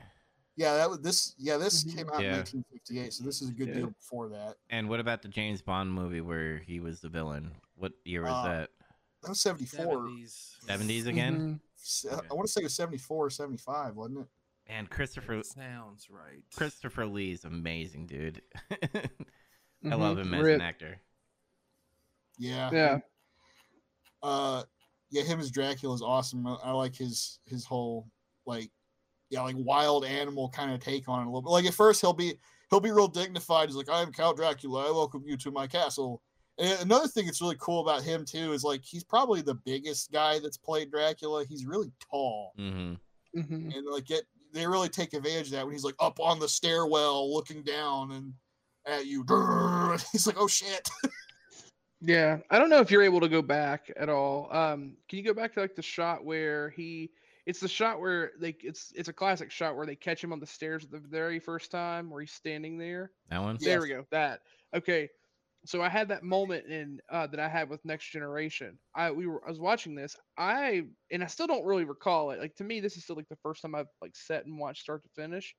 [0.55, 1.33] Yeah, that was this.
[1.37, 1.95] Yeah, this Mhm.
[1.95, 2.27] came out Yeah.
[2.33, 3.73] in 1958, so this is a good Yeah.
[3.75, 4.57] deal before that.
[4.69, 7.55] And what about the James Bond movie where he was the villain?
[7.75, 8.69] What year was Uh, that?
[9.23, 9.85] That was 74.
[9.85, 10.57] 70s.
[10.61, 11.39] Seventies again?
[11.39, 11.59] Mhm.
[11.75, 12.27] Se- Okay.
[12.29, 14.27] I want to say it was 74 or 75, wasn't it?
[14.67, 16.43] And Christopher Sounds right.
[16.55, 18.43] Christopher Lee's amazing, dude.
[18.71, 19.09] I
[19.85, 19.97] Mhm.
[19.99, 20.55] love him as Rip.
[20.55, 21.01] an actor.
[22.39, 22.69] Yeah.
[22.73, 22.97] Yeah.
[24.23, 24.63] Uh,
[25.11, 26.45] yeah, him as Dracula is awesome.
[26.47, 28.07] I, I like his his whole
[28.45, 28.71] like,
[29.29, 31.49] yeah, like wild animal kind of take on it a little bit.
[31.49, 32.33] Like at first he'll be
[32.69, 33.69] he'll be real dignified.
[33.69, 34.87] He's like, I am Count Dracula.
[34.87, 36.21] I welcome you to my castle.
[36.57, 40.11] And another thing that's really cool about him too is like he's probably the biggest
[40.11, 41.45] guy that's played Dracula.
[41.45, 42.53] He's really tall.
[42.57, 42.93] hmm
[43.35, 43.75] Mhm.
[43.77, 44.23] and like get
[44.53, 48.11] they really take advantage of that when he's like up on the stairwell looking down
[48.11, 48.33] and
[48.87, 49.23] at you.
[50.11, 50.89] He's like, oh shit.
[52.01, 54.47] Yeah, I don't know if you're able to go back at all.
[54.55, 57.11] Um, can you go back to like the shot where he?
[57.45, 58.55] It's the shot where they.
[58.61, 61.71] It's it's a classic shot where they catch him on the stairs the very first
[61.71, 63.11] time where he's standing there.
[63.29, 63.57] That one?
[63.59, 63.71] Yeah.
[63.71, 64.05] There we go.
[64.11, 64.41] That
[64.73, 65.09] okay.
[65.65, 68.79] So I had that moment in uh, that I had with Next Generation.
[68.95, 70.15] I we were I was watching this.
[70.37, 72.39] I and I still don't really recall it.
[72.39, 74.83] Like to me, this is still like the first time I've like sat and watched
[74.83, 75.53] start to finish.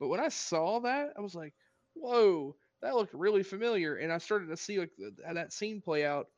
[0.00, 1.52] But when I saw that, I was like,
[1.94, 6.04] "Whoa, that looked really familiar." And I started to see like the, that scene play
[6.06, 6.28] out.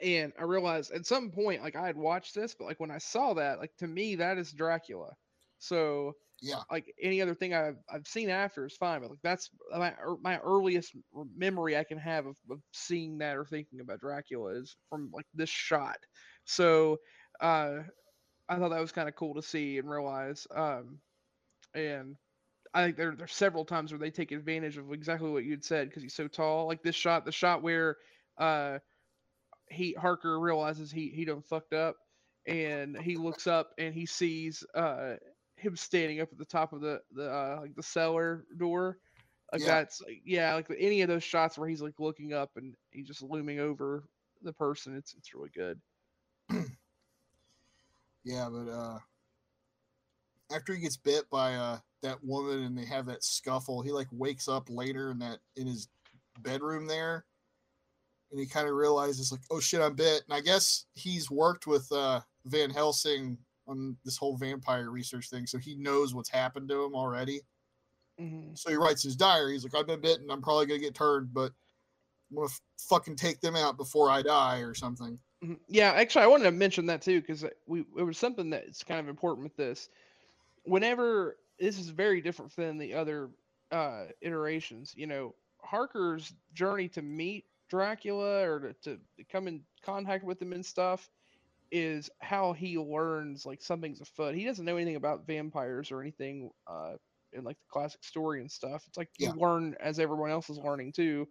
[0.00, 2.98] And I realized at some point, like I had watched this, but like when I
[2.98, 5.14] saw that, like to me, that is Dracula.
[5.58, 6.64] So Yeah.
[6.70, 10.38] like any other thing I've I've seen after is fine, but like that's my my
[10.40, 15.10] earliest memory I can have of, of seeing that or thinking about Dracula is from
[15.12, 15.98] like this shot.
[16.46, 16.98] So
[17.40, 17.84] uh,
[18.48, 20.46] I thought that was kind of cool to see and realize.
[20.50, 21.02] Um,
[21.74, 22.16] and
[22.74, 25.88] I think there there's several times where they take advantage of exactly what you'd said
[25.88, 26.66] because he's so tall.
[26.66, 27.98] Like this shot, the shot where
[28.38, 28.78] uh,
[29.68, 31.96] he Harker realizes he he done fucked up,
[32.46, 35.16] and he looks up and he sees uh
[35.56, 38.98] him standing up at the top of the the uh, like the cellar door.
[39.52, 39.66] Like Yeah.
[39.66, 43.06] that's like, yeah, like any of those shots where he's like looking up and he's
[43.06, 44.04] just looming over
[44.42, 44.96] the person.
[44.96, 45.80] It's it's really good.
[48.24, 48.98] Yeah, but uh
[50.50, 54.08] after he gets bit by uh that woman and they have that scuffle, he like
[54.12, 55.88] wakes up later in that in his
[56.40, 57.26] bedroom there
[58.30, 60.22] and he kind of realizes like, oh shit, I'm bit.
[60.24, 63.38] And I guess he's worked with uh Van Helsing
[63.68, 67.40] on this whole vampire research thing, so he knows what's happened to him already.
[68.18, 69.52] hmm So he writes his diary.
[69.52, 70.30] He's like, I've been bitten.
[70.30, 71.52] I'm probably gonna get turned, but
[72.30, 75.18] I'm gonna f- fucking take them out before I die or something.
[75.44, 75.60] Mhm.
[75.68, 79.00] Yeah, actually, I wanted to mention that too because we it was something that's kind
[79.00, 79.90] of important with this.
[80.64, 83.32] Whenever this is very different than the other
[83.72, 90.24] uh, iterations, you know, Harker's journey to meet Dracula or to, to come in contact
[90.24, 91.10] with him and stuff
[91.70, 94.34] is how he learns like something's afoot.
[94.34, 96.96] He doesn't know anything about vampires or anything uh,
[97.32, 98.84] in like the classic story and stuff.
[98.88, 99.32] It's like Yeah.
[99.32, 101.28] you learn as everyone else is learning too.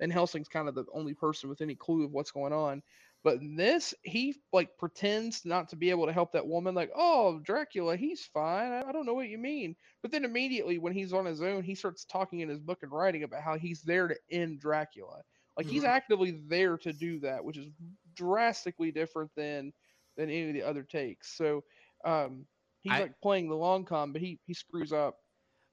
[0.00, 2.82] And Helsing's kind of the only person with any clue of what's going on.
[3.24, 6.74] But in this, he like pretends not to be able to help that woman.
[6.74, 8.70] Like, oh, Dracula, he's fine.
[8.70, 9.74] I, I don't know what you mean.
[10.02, 12.92] But then immediately, when he's on his own, he starts talking in his book and
[12.92, 15.22] writing about how he's there to end Dracula.
[15.56, 15.88] Like he's Mhm.
[15.88, 17.68] actively there to do that, which is
[18.14, 19.72] drastically different than
[20.16, 21.36] than any of the other takes.
[21.36, 21.64] So
[22.04, 22.46] um,
[22.82, 25.18] he's I- like playing the long con, but he he screws up.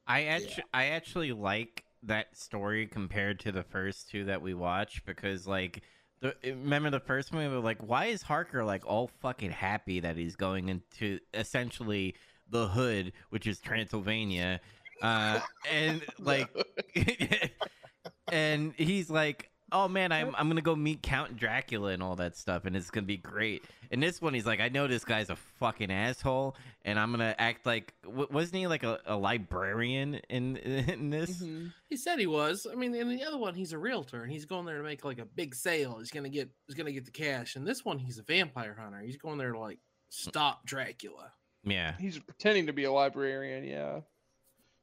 [0.08, 5.06] I actually, I actually like that story compared to the first two that we watched
[5.06, 5.84] because, like,
[6.22, 7.56] the, remember the first movie?
[7.58, 12.16] like, why is Harker like all fucking happy that he's going into essentially
[12.50, 14.62] the hood, which is Transylvania,
[15.02, 15.40] uh,
[15.72, 16.50] and like,
[18.32, 19.51] and he's like.
[19.72, 22.90] Oh man, I'm I'm gonna go meet Count Dracula and all that stuff, and it's
[22.92, 23.64] gonna be great.
[23.90, 27.36] And this one, he's like, I know this guy's a fucking asshole, and I'm gonna
[27.38, 31.42] act like w- wasn't he like a, a librarian in in this?
[31.42, 31.72] Mhm.
[31.90, 32.68] He said he was.
[32.72, 35.06] I mean, in the other one, he's a realtor, and he's going there to make
[35.06, 35.98] like a big sale.
[36.00, 37.56] He's gonna get he's gonna get the cash.
[37.56, 39.00] And this one, he's a vampire hunter.
[39.00, 39.80] He's going there to like
[40.10, 41.32] stop Dracula.
[41.64, 41.94] Yeah.
[42.00, 43.64] He's pretending to be a librarian.
[43.64, 44.02] Yeah.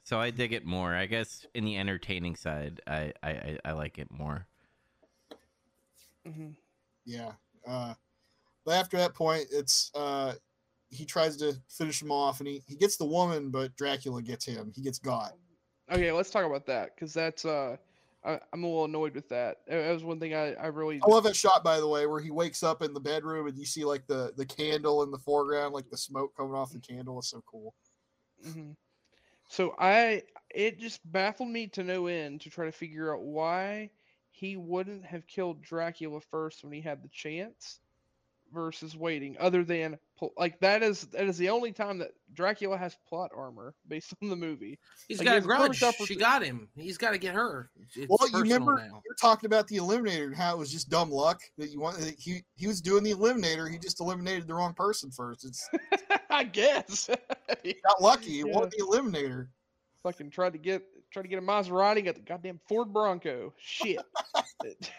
[0.05, 0.95] So I dig it more.
[0.95, 4.47] I guess in the entertaining side, I I, I, I like it more.
[6.33, 6.51] Hmm
[7.05, 7.33] Yeah.
[7.67, 7.95] Uh,
[8.65, 10.35] but after that point, it's uh,
[10.91, 14.45] he tries to finish him off, and he, he gets the woman, but Dracula gets
[14.45, 14.73] him.
[14.75, 15.33] He gets got.
[15.91, 17.77] Okay, let's talk about that because that's uh,
[18.25, 19.59] I, I'm a little annoyed with that.
[19.67, 22.21] That was one thing I I really I love that shot, by the way, where
[22.21, 25.19] he wakes up in the bedroom and you see like the the candle in the
[25.19, 27.19] foreground, like the smoke coming off the candle.
[27.19, 27.75] It's so cool.
[28.43, 28.73] hmm
[29.49, 33.91] So I it just baffled me to no end to try to figure out why
[34.39, 37.81] he wouldn't have killed Dracula first when he had the chance,
[38.53, 39.99] versus waiting, other than
[40.37, 44.29] like that is that is the only time that Dracula has plot armor based on
[44.29, 44.79] the movie.
[45.07, 45.47] He's Like, got he a has
[45.79, 46.07] grudge.
[46.07, 46.69] She got him.
[46.77, 47.71] He's got to get her.
[47.95, 49.03] It's well, you remember now.
[49.05, 51.99] you're talking about the eliminator and how it was just dumb luck that you want.
[51.99, 53.71] that He he was doing the eliminator.
[53.71, 55.45] He just eliminated the wrong person first.
[55.45, 55.69] It's
[56.31, 57.11] I guess.
[57.63, 58.31] He got lucky.
[58.31, 58.57] He Yeah.
[58.57, 59.49] won the eliminator.
[60.03, 63.53] fucking tried to get tried to get a Maserati, got the goddamn Ford Bronco.
[63.59, 63.99] Shit.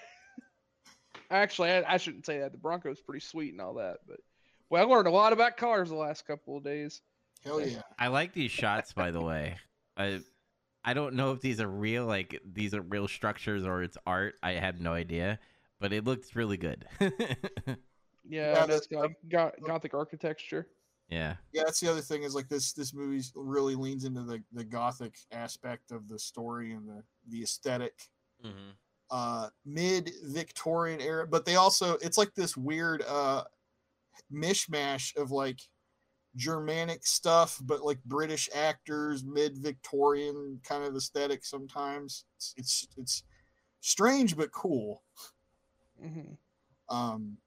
[1.31, 2.51] Actually, I, I shouldn't say that.
[2.51, 4.17] The Bronco's pretty sweet and all that, but
[4.69, 7.01] well, I learned a lot about cars the last couple of days.
[7.43, 7.81] Hell yeah.
[7.97, 9.57] I like these shots, by the way.
[9.95, 10.21] I
[10.83, 14.35] I don't know if these are real, like these are real structures or it's art.
[14.41, 15.39] I have no idea,
[15.79, 16.85] but it looks really good.
[18.31, 20.67] Yeah, Yeah, that's the- like got, gothic architecture.
[21.09, 21.35] Yeah.
[21.51, 24.63] Yeah, that's the other thing is like this this movie really leans into the the
[24.63, 27.93] gothic aspect of the story and the the aesthetic.
[28.45, 28.69] Mm-hmm.
[29.11, 33.43] uh mid Victorian era, but they also it's like this weird uh
[34.31, 35.59] mishmash of like
[36.35, 42.25] Germanic stuff, but like British actors, mid Victorian kind of aesthetic sometimes.
[42.37, 43.23] It's, it's it's
[43.81, 45.03] strange but cool.
[46.01, 46.33] hmm
[46.87, 47.37] Um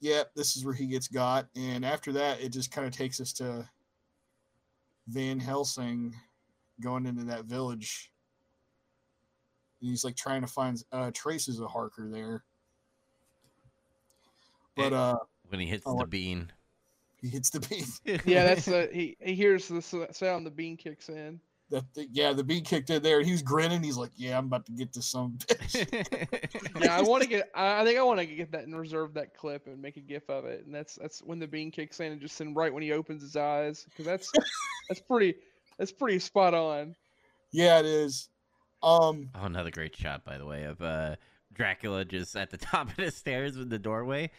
[0.00, 3.20] yeah, this is where he gets got, and after that it just kind of takes
[3.20, 3.68] us to
[5.08, 6.14] Van Helsing
[6.80, 8.12] going into that village.
[9.80, 12.44] And he's like trying to find uh, traces of Harker there.
[14.76, 15.16] But uh
[15.48, 16.52] When he hits Oh, the bean.
[17.20, 17.84] he hits the bean.
[18.24, 19.82] Yeah, that's the he he hears the
[20.12, 21.40] sound the bean kicks in.
[21.70, 23.82] That the, yeah, the bean kicked in there and he was grinning.
[23.82, 26.80] He's like, Yeah, I'm about to get to some bitch.
[26.82, 27.50] Yeah, I want to get.
[27.54, 30.00] I I think I want to get that and reserve that clip and make a
[30.00, 30.64] gif of it.
[30.64, 33.20] And that's that's when the bean kicks in and just in right when he opens
[33.22, 34.32] his eyes because that's
[34.88, 35.34] that's pretty
[35.78, 36.94] that's pretty spot on.
[37.52, 38.28] yeah, it is.
[38.82, 41.16] Um Oh, another great shot, by the way, of uh,
[41.52, 44.30] Dracula just at the top of the stairs with the doorway.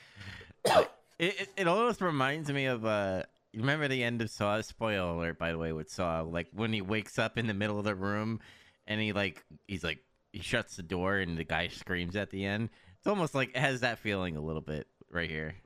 [0.65, 0.89] it,
[1.19, 4.61] it, it almost reminds me of uh, you remember the end of Saw?
[4.61, 6.21] Spoiler alert, by the way, with Saw.
[6.21, 8.39] Like when he wakes up in the middle of the room,
[8.87, 9.99] and he like he's like
[10.31, 12.69] he shuts the door, and the guy screams at the end.
[12.97, 15.55] It's almost like it has that feeling a little bit right here.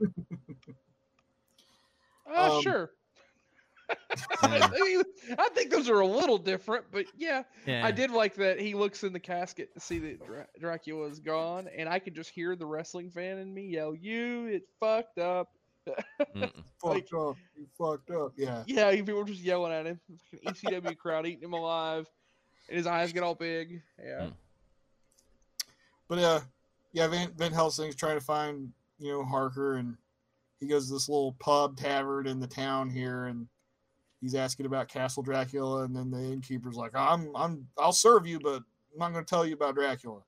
[2.26, 2.90] Uh, Um, sure.
[4.42, 5.02] I, mean,
[5.38, 8.74] I think those are a little different, but yeah, Yeah, I did like that he
[8.74, 12.30] looks in the casket to see that Dra- Dracula is gone, and I could just
[12.30, 15.50] hear the wrestling fan in me yell, "You, it fucked up."
[16.82, 17.36] Fucked up.
[17.56, 18.32] You fucked up.
[18.36, 18.62] Yeah.
[18.66, 20.00] Yeah, people were just yelling at him.
[20.30, 22.08] Fucking ECW crowd eating him alive,
[22.68, 23.82] and his eyes get all big.
[24.02, 24.26] Yeah.
[24.26, 24.32] Mm.
[26.08, 26.40] But uh,
[26.92, 29.96] yeah, Van, Van Helsing's trying to find you know Harker, and
[30.60, 33.46] he goes to this little pub tavern in the town here, and
[34.20, 38.38] he's asking about Castle Dracula, and then the innkeeper's like, "I'm I'm I'll serve you,
[38.38, 40.20] but I'm not going to tell you about Dracula."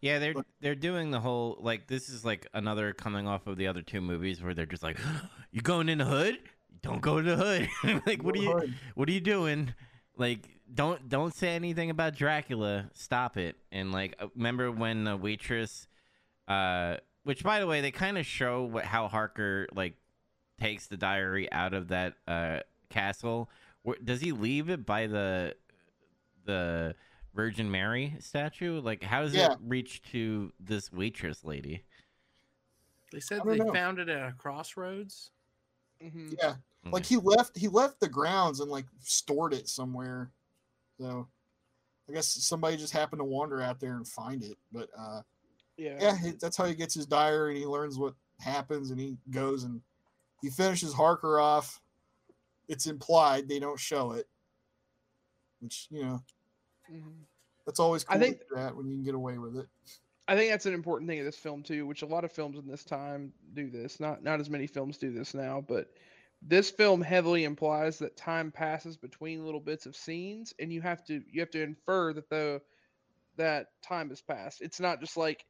[0.00, 3.66] Yeah, they're they're doing the whole like this is like another coming off of the
[3.66, 4.98] other two movies where they're just like,
[5.50, 6.38] "You going in the hood?
[6.82, 9.74] Don't go to the hood." like, what are you what are you doing?
[10.16, 12.90] Like, don't don't say anything about Dracula.
[12.94, 13.56] Stop it.
[13.72, 15.88] And like, uh, remember when the waitress,
[16.46, 19.94] uh, which by the way, they kind of show what how Harker like
[20.60, 23.50] takes the diary out of that uh castle.
[23.82, 25.54] Where, does he leave it by the
[26.44, 26.94] the
[27.34, 28.80] Virgin Mary statue?
[28.80, 29.52] Like, how does Yeah.
[29.52, 31.84] it reach to this waitress lady?
[33.12, 33.72] They said they know.
[33.72, 35.30] found it at a crossroads.
[36.00, 40.30] hmm Yeah, like he left he left the grounds and like stored it somewhere.
[41.00, 41.28] So
[42.08, 44.56] I guess somebody just happened to wander out there and find it.
[44.72, 45.22] But uh,
[45.76, 45.98] Yeah.
[46.00, 49.64] yeah, that's how he gets his diary and he learns what happens and he goes
[49.64, 49.80] and
[50.42, 51.80] he finishes Harker off.
[52.68, 54.28] It's implied they don't show it,
[55.60, 56.22] which you know
[56.90, 57.26] Mhm.
[57.66, 59.68] that's always I cool think- that when you can get away with it.
[60.26, 62.58] I think that's an important thing of this film too, which a lot of films
[62.58, 63.98] in this time do this.
[64.00, 65.88] Not not as many films do this now, but
[66.42, 71.02] this film heavily implies that time passes between little bits of scenes, and you have
[71.04, 72.62] to you have to infer that the
[73.36, 74.60] that time has passed.
[74.60, 75.46] It's not just like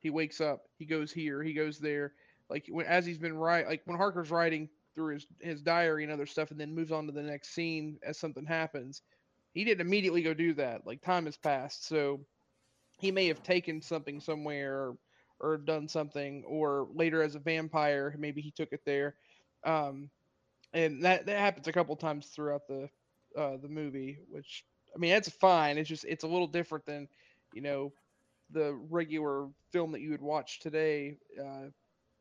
[0.00, 2.14] he wakes up, he goes here, he goes there.
[2.48, 6.12] Like when as he's been right, like when Harker's writing through his his diary and
[6.12, 9.02] other stuff, and then moves on to the next scene as something happens.
[9.52, 10.86] He didn't immediately go do that.
[10.86, 12.20] Like time has passed, so
[12.98, 14.96] he may have taken something somewhere or,
[15.40, 19.16] or done something or later as a vampire maybe he took it there.
[19.64, 20.10] Um,
[20.72, 22.88] and that that happens a couple times throughout the
[23.36, 25.78] uh, the movie which i mean that's fine.
[25.78, 27.08] It's just it's a little different than
[27.52, 27.92] you know
[28.50, 31.68] the regular film that you would watch today uh,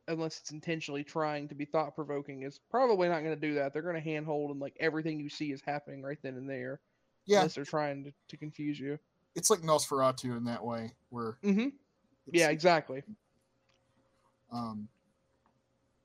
[0.07, 3.73] unless it's intentionally trying to be thought provoking is probably not going to do that.
[3.73, 6.79] They're going to handhold and like everything you see is happening right then and there
[7.29, 8.99] Yeah, unless they're trying to, to confuse you
[9.35, 11.69] it's like Nosferatu in that way, where mm-hmm.
[12.31, 13.03] yeah exactly
[14.51, 14.87] Um,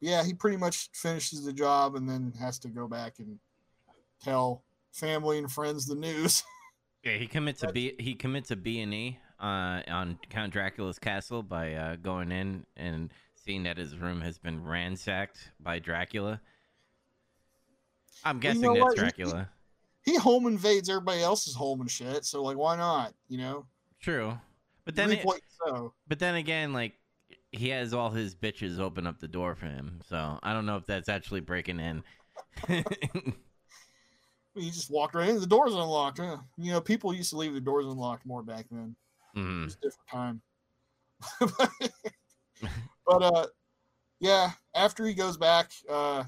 [0.01, 3.39] yeah, he pretty much finishes the job and then has to go back and
[4.23, 4.63] tell
[4.93, 6.43] family and friends the news.
[7.03, 7.95] Yeah, he commits a B.
[7.99, 12.65] He commits a B and E uh, on Count Dracula's castle by uh, going in
[12.79, 16.41] and seeing that his room has been ransacked by Dracula.
[18.25, 18.95] I'm Well, you guessing know that's what?
[18.95, 19.51] He- Dracula.
[20.05, 22.25] He home invades everybody else's home and shit.
[22.25, 23.15] So like, why not?
[23.29, 23.67] You know,
[24.01, 24.39] True,
[24.85, 25.27] but then it,
[25.67, 25.93] sow.
[26.09, 26.95] but then again, like
[27.53, 30.01] he has all his bitches open up the door for him.
[30.09, 32.03] So I don't know if that's actually breaking in.
[34.57, 35.41] You just walked right in.
[35.41, 36.19] The door's unlocked.
[36.19, 36.37] Huh?
[36.57, 38.95] You know, people used to leave the doors unlocked more back then.
[39.35, 39.65] It Mhm.
[39.65, 40.43] was a different time.
[43.07, 43.47] but uh,
[44.21, 44.53] yeah.
[44.75, 46.23] After he goes back, uh,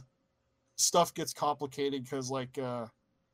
[0.77, 2.87] stuff gets complicated because like uh,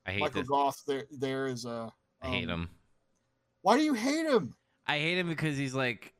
[0.06, 0.48] I hate Michael this.
[0.48, 1.90] Gough there there is uh,
[2.20, 2.68] I hate um, him.
[3.62, 4.54] Why do you hate him?
[4.86, 6.14] I hate him because he's like,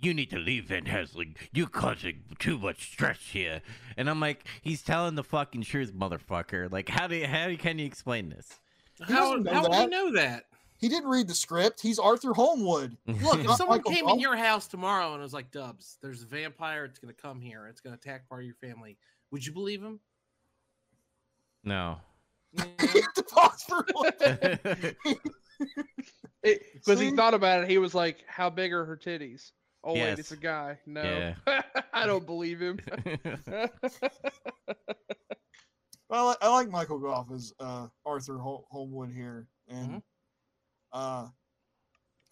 [0.00, 1.34] you need to leave Van Helsing.
[1.52, 3.62] You're causing too much stress here.
[3.96, 6.70] And I'm like, he's telling the fucking truth, motherfucker.
[6.70, 8.60] Like, how do you, how can you explain this?
[9.02, 9.90] How, doesn't know how would he that.
[9.90, 10.44] know that?
[10.78, 11.80] He didn't read the script.
[11.80, 12.96] He's Arthur Holmwood.
[13.06, 14.14] Look, if someone Michael came Gough.
[14.14, 17.66] in your house tomorrow and was like, Dubs, there's a vampire, it's gonna come here,
[17.68, 18.98] it's gonna attack part of your family,
[19.30, 19.98] would you believe him?
[21.64, 21.98] no.
[22.78, 22.86] Yeah.
[22.86, 23.04] Hit
[23.68, 24.94] for a.
[26.74, 29.52] Because he thought about it, he was like, "How big are her titties?"
[29.82, 30.78] Oh wait, it's a guy.
[30.86, 31.62] No, Yeah.
[31.92, 32.78] I don't believe him.
[36.10, 40.02] Well, I like, I like Michael Gough as uh, Arthur Hol- Holmwood here, and Mhm.
[40.92, 41.28] uh,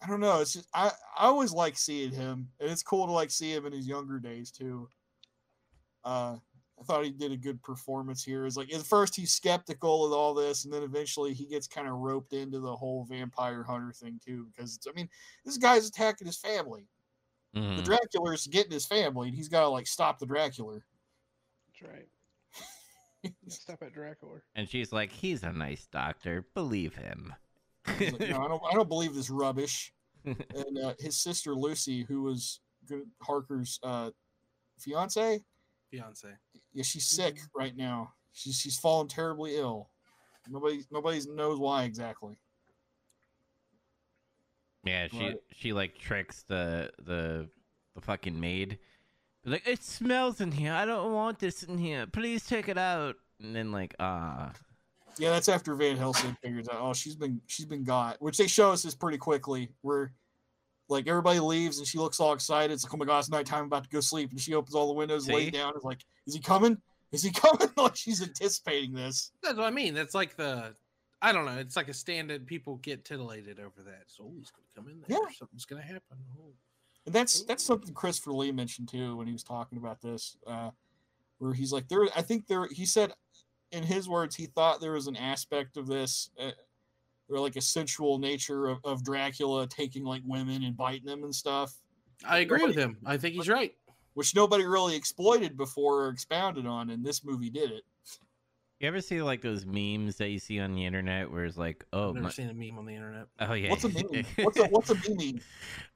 [0.01, 0.39] I don't know.
[0.41, 3.65] It's just I I always like seeing him, and it's cool to like see him
[3.65, 4.87] in his younger days too.
[6.05, 6.37] Uh,
[6.79, 8.45] I thought he did a good performance here.
[8.45, 11.87] It's like at first he's skeptical of all this, and then eventually he gets kind
[11.87, 14.47] of roped into the whole vampire hunter thing too.
[14.53, 15.07] Because it's, I mean,
[15.45, 16.87] this guy's attacking his family.
[17.53, 17.83] The Mhm.
[17.83, 20.79] Dracula's getting his family, and he's got to like stop the Dracula.
[21.67, 22.07] That's right.
[23.47, 24.39] Stop at Dracula.
[24.55, 26.45] And she's like, he's a nice doctor.
[26.55, 27.33] Believe him.
[27.87, 28.61] Like, no, I don't.
[28.69, 29.93] I don't believe this rubbish.
[30.25, 34.11] And uh, his sister Lucy, who was good- Harker's uh,
[34.79, 35.41] fiance,
[35.97, 36.27] Fiance.
[36.73, 37.59] yeah, she's sick Mm-hmm.
[37.59, 38.13] right now.
[38.31, 39.89] She's she's fallen terribly ill.
[40.49, 42.35] Nobody nobody knows why exactly.
[44.83, 45.35] yeah, she Right.
[45.55, 47.49] she like tricks the the
[47.95, 48.79] the fucking maid.
[49.45, 50.71] Like, it smells in here.
[50.73, 52.07] I don't want this in here.
[52.07, 53.15] Please take it out.
[53.41, 54.53] And then like, ah,
[55.17, 56.77] Yeah, that's after Van Helsing figures out.
[56.79, 59.69] Oh, she's been she's been got, which they show us this pretty quickly.
[59.81, 60.13] Where
[60.89, 62.73] like everybody leaves and she looks all excited.
[62.73, 63.61] It's like, oh my god, it's nighttime.
[63.61, 65.33] I'm about to go sleep, and she opens all the windows, See?
[65.33, 65.73] lays down.
[65.75, 66.77] Is like, is he coming?
[67.11, 67.69] Is he coming?
[67.77, 69.31] like she's anticipating this.
[69.41, 69.93] That's what I mean.
[69.93, 70.75] That's like the
[71.23, 71.57] I don't know.
[71.57, 72.45] It's like a standard.
[72.45, 74.03] People get titillated over that.
[74.07, 75.17] So oh, he's gonna come in there.
[75.17, 75.33] Yeah.
[75.37, 76.17] Something's gonna happen.
[76.37, 76.51] Oh.
[77.05, 80.71] And that's that's something Christopher Lee mentioned too when he was talking about this, uh,
[81.37, 82.07] where he's like, there.
[82.15, 82.67] I think there.
[82.71, 83.13] He said,
[83.71, 86.51] in his words, he thought there was an aspect of this, uh,
[87.33, 91.33] or like a sensual nature of, of Dracula taking like women and biting them and
[91.33, 91.73] stuff,
[92.25, 92.97] I agree with him.
[93.05, 93.73] I think he's right.
[94.13, 97.83] which nobody really exploited before or expounded on, and this movie did it.
[98.79, 101.85] you ever see like those memes that you see on the internet where it's like,
[101.91, 103.27] oh, I've never my, seen a meme on the internet.
[103.39, 104.25] oh yeah, What's a meme?
[104.37, 105.39] What's a what's a meme?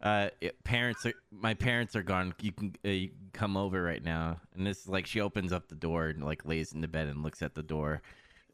[0.01, 3.81] uh it- parents are my parents are gone you can, uh, you can come over
[3.81, 6.81] right now and this is like she opens up the door and like lays in
[6.81, 8.01] the bed and looks at the door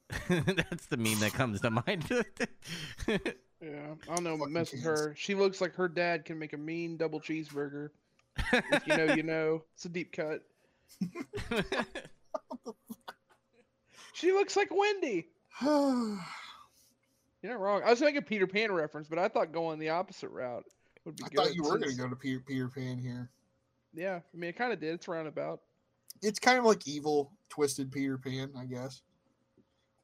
[0.29, 2.05] that's the meme that comes to mind
[3.61, 4.37] Yeah, I don't know.
[4.37, 5.13] Fucking Mess with her.
[5.17, 7.91] She looks like her dad can make a mean double cheeseburger.
[8.51, 9.63] If you know, you know.
[9.75, 10.41] It's a deep cut.
[14.13, 15.27] She looks like Wendy.
[15.61, 16.17] You're
[17.43, 17.81] not wrong.
[17.83, 20.63] I was making a Peter Pan reference, but I thought going the opposite route
[21.03, 21.25] would be good.
[21.25, 21.47] I good.
[21.47, 23.29] thought you were going to go to Peter, Peter Pan here.
[23.93, 24.93] Yeah, I mean, it kind of did.
[24.93, 25.59] It's roundabout.
[26.21, 29.01] It's kind of like evil, twisted Peter Pan, I guess.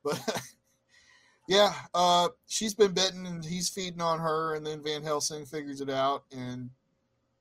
[0.04, 0.20] But
[1.47, 5.82] yeah, uh, she's been bitten and he's feeding on her, and then Van Helsing figures
[5.82, 6.70] it out and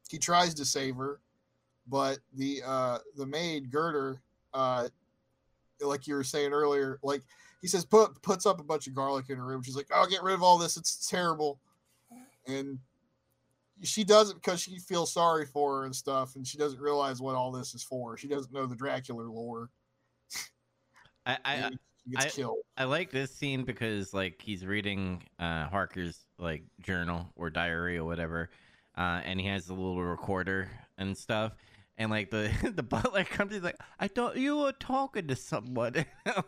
[0.09, 1.21] he tries to save her,
[1.87, 4.19] but the uh, the maid Gerda,
[4.55, 4.89] uh,
[5.81, 7.23] like you were saying earlier, like
[7.61, 9.63] he says, put puts up a bunch of garlic in her room.
[9.63, 10.77] She's like, "I'll "Oh, get rid of all this.
[10.77, 11.61] It's terrible,"
[12.47, 12.79] and
[13.83, 17.21] she does it because she feels sorry for her and stuff, and she doesn't realize
[17.21, 18.17] what all this is for.
[18.17, 19.69] She doesn't know the Dracula lore.
[21.27, 21.71] I, I
[22.13, 22.59] gets I- killed.
[22.77, 28.05] I like this scene because like he's reading uh Harker's like journal or diary or
[28.05, 28.51] whatever,
[28.97, 31.53] uh, and he has the little recorder and stuff.
[31.97, 36.05] And like the the butler comes, he's like, "I thought you were talking to someone."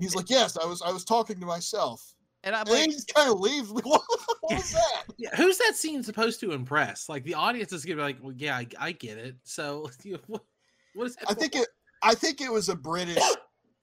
[0.00, 0.80] He's like, "Yes, I was.
[0.82, 2.14] I was talking to myself."
[2.44, 3.70] And I'm And like, he just kind of leaves.
[3.72, 4.02] Like, what,
[4.40, 5.02] what was that?
[5.18, 7.08] Yeah, who's that scene supposed to impress?
[7.08, 10.18] Like the audience is gonna be like, "Well, yeah, I, I get it." So, you-
[10.26, 10.42] what,
[10.94, 11.30] what is that?
[11.30, 11.68] I think it.
[12.02, 13.22] I think it was a British,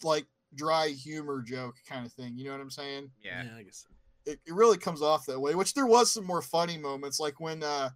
[0.03, 0.25] like
[0.55, 2.37] dry humor joke kind of thing.
[2.37, 3.09] You know what I'm saying?
[3.23, 3.43] yeah.
[3.57, 3.85] I guess.
[3.87, 4.31] so.
[4.31, 5.53] It, it really comes off that way.
[5.55, 7.89] Which there was some more funny moments, like when uh,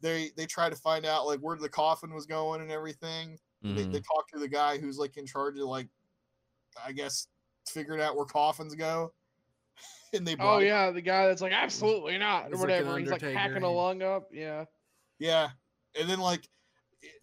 [0.00, 3.38] they they try to find out like where the coffin was going and everything.
[3.62, 3.92] They, Mhm.
[3.92, 5.88] they talk to the guy who's like in charge of like,
[6.86, 7.26] I guess
[7.68, 9.12] figuring out where coffins go.
[10.14, 12.98] and they Oh brought- yeah, the guy that's like absolutely not or He's like whatever.
[12.98, 14.28] He's like hacking a lung up.
[14.32, 14.64] Yeah.
[15.18, 15.48] yeah,
[15.98, 16.48] and then like,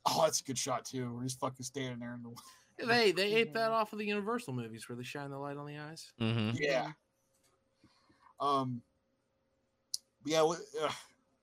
[0.06, 2.36] oh, that's a good shot too, where he's fucking standing there in the
[2.78, 5.66] They they ate that off of the Universal movies where they shine the light on
[5.66, 6.12] the eyes.
[6.20, 6.58] Mhm.
[6.60, 6.92] Yeah.
[8.40, 8.82] Um.
[10.26, 10.92] Yeah, li- uh,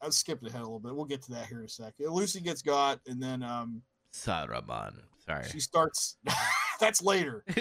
[0.02, 0.94] I skipped ahead a little bit.
[0.94, 2.08] We'll get to that here in a second.
[2.10, 4.94] Lucy gets got, and then um, Saruman.
[5.24, 5.48] Sorry.
[5.48, 6.16] she starts.
[6.82, 7.44] that's later.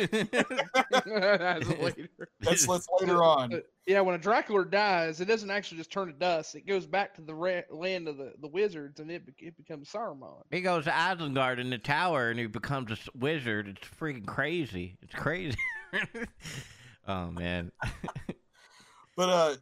[0.92, 2.10] That's later.
[2.42, 3.62] That's that's later on.
[3.86, 6.56] Yeah, when a Dracula dies, it doesn't actually just turn to dust.
[6.56, 9.56] It goes back to the ra- land of the, the wizards, and it be- it
[9.58, 10.42] becomes Saruman.
[10.52, 13.68] He goes to Isengard in the tower and he becomes a wizard.
[13.68, 14.98] It's freaking crazy.
[15.02, 15.58] It's crazy.
[17.08, 17.72] oh man.
[19.16, 19.56] But uh,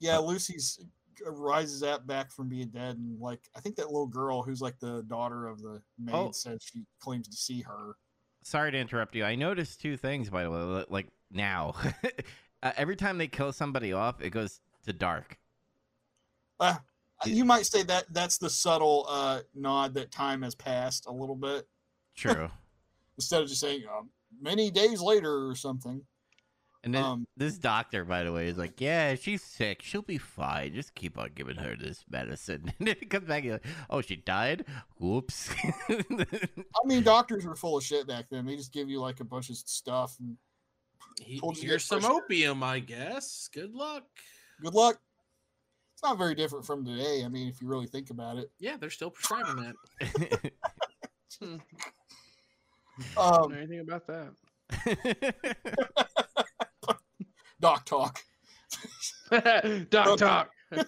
[0.00, 0.78] yeah, Lucy's
[1.26, 4.60] uh, rises up back from being dead, and like I think that little girl who's
[4.60, 6.30] like the daughter of the maid Oh.
[6.32, 7.94] said she claims to see her.
[8.46, 9.24] Sorry to interrupt you.
[9.24, 10.84] I noticed two things by the way.
[10.88, 11.74] Like now,
[12.62, 15.36] uh, every time they kill somebody off, it goes to dark.
[16.60, 16.76] Uh,
[17.24, 21.34] you might say that that's the subtle uh, nod that time has passed a little
[21.34, 21.66] bit
[22.14, 22.48] True.
[23.18, 26.00] instead of just saying um, many days later or something.
[26.86, 29.82] And then Um, this doctor, by the way, is like, "Yeah, she's sick.
[29.82, 30.72] She'll be fine.
[30.72, 34.00] Just keep on giving her this medicine." And then it comes back, you're like, "Oh,
[34.00, 34.64] she died.
[35.00, 35.50] Whoops."
[35.90, 36.04] I
[36.84, 38.46] mean, doctors were full of shit back then.
[38.46, 40.36] They just give you like a bunch of stuff and
[41.20, 42.10] He, Told you here's some pushed.
[42.12, 43.48] opium, I guess.
[43.52, 44.04] Good luck.
[44.62, 45.00] good luck.
[45.94, 47.24] It's not very different from today.
[47.24, 48.50] I mean, if you really think about it.
[48.60, 50.52] Yeah, they're still prescribing that.
[51.40, 51.62] Don't
[53.16, 54.32] Um, know anything about that.
[57.60, 58.20] doc talk.
[59.90, 60.50] Doc talk.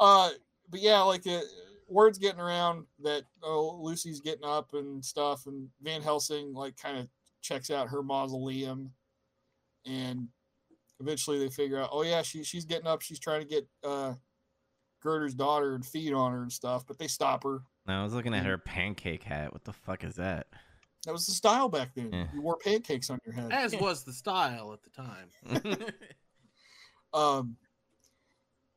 [0.00, 0.30] Uh,
[0.70, 1.42] but yeah, like the
[1.88, 6.96] word's getting around that oh Lucy's getting up and stuff, and Van Helsing like kind
[6.96, 7.08] of
[7.42, 8.92] checks out her mausoleum,
[9.84, 10.28] and
[11.00, 14.14] eventually they figure out, oh yeah, she she's getting up, she's trying to get uh
[15.02, 17.62] Gerda's daughter and feed on her and stuff, but they stop her.
[17.88, 19.52] I was looking at her pancake hat.
[19.52, 20.46] What the fuck is that?
[21.08, 22.10] That was the style back then.
[22.12, 22.26] Yeah.
[22.34, 23.50] You wore pancakes on your head.
[23.50, 25.86] As was the style at the time.
[27.14, 27.56] um,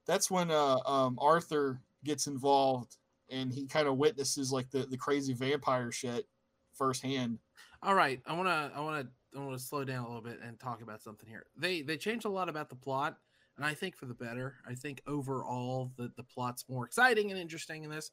[0.08, 2.96] that's when uh, um, Arthur gets involved
[3.30, 6.26] and he kind of witnesses like the, the crazy vampire shit
[6.72, 7.38] firsthand.
[7.84, 10.22] All right, I want to I want to I want to slow down a little
[10.22, 11.48] bit and talk about something here.
[11.58, 13.18] They they changed a lot about the plot,
[13.58, 14.56] and I think for the better.
[14.66, 18.10] I think overall the the plot's more exciting and interesting in this,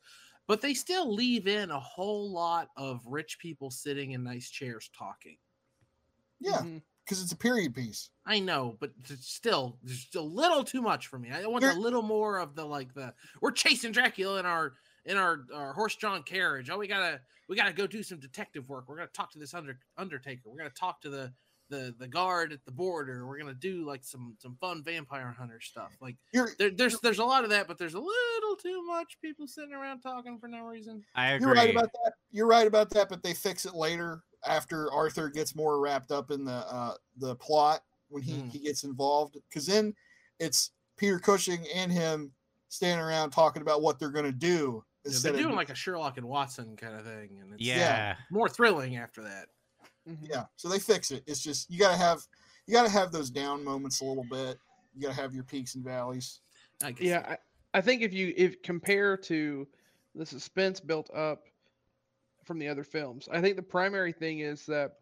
[0.49, 4.90] but they still leave in a whole lot of rich people sitting in nice chairs
[4.99, 5.36] talking.
[6.40, 6.78] Yeah, mm-hmm.
[7.05, 8.11] because it's a period piece.
[8.26, 8.90] I know, but
[9.20, 11.30] still there's a little too much for me.
[11.30, 14.74] I want a You're- little more of the like the we're chasing Dracula in our
[15.05, 16.70] in our, our horse drawn carriage.
[16.70, 18.88] Oh, we gotta we gotta go do some detective work.
[18.88, 20.42] We're gonna talk to this under Undertaker.
[20.46, 21.32] We're gonna talk to the
[21.69, 23.27] the the guard at the border.
[23.27, 25.91] We're gonna do like some some fun vampire hunter stuff.
[26.01, 29.19] Like You're there, there's there's a lot of that, but there's a little too much
[29.21, 31.03] people sitting around talking for no reason.
[31.14, 31.47] I agree.
[31.47, 32.12] you're right about that.
[32.31, 36.31] You're right about that, but they fix it later after Arthur gets more wrapped up
[36.31, 38.51] in the uh, the plot when he, Mm.
[38.51, 39.37] he gets involved.
[39.49, 39.95] Because then
[40.39, 42.33] it's Peter Cushing and him
[42.71, 44.83] standing around talking about what they're gonna do.
[45.05, 47.62] Yeah, instead they're of- doing like a Sherlock and Watson kind of thing, and it's
[47.62, 48.16] yeah.
[48.31, 49.49] more thrilling after that.
[50.09, 50.29] Mhm.
[50.31, 52.21] yeah so they fix it it's just you gotta have
[52.67, 54.59] you gotta have those down moments a little bit
[54.95, 56.41] you gotta have your peaks and valleys
[56.83, 57.07] I guess.
[57.07, 59.67] Yeah, I, I think if you if compare to
[60.15, 61.45] the suspense built up
[62.45, 64.93] from the other films, I think the primary thing is that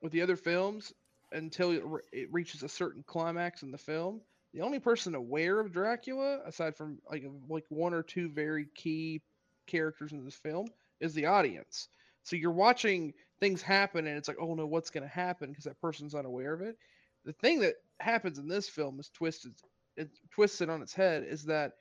[0.00, 0.92] with the other films,
[1.32, 4.20] until it, re- it reaches a certain climax in the film,
[4.52, 9.20] the only person aware of Dracula, aside from like like one or two very key
[9.66, 10.68] characters in this film,
[11.00, 11.88] is the audience.
[12.22, 13.12] So you're watching
[13.44, 15.50] things happen, and it's like, oh no, what's going to happen?
[15.50, 16.78] Because that person's unaware of it.
[17.26, 19.52] The thing that happens in this film is twisted
[19.96, 21.72] it twists it on its head is that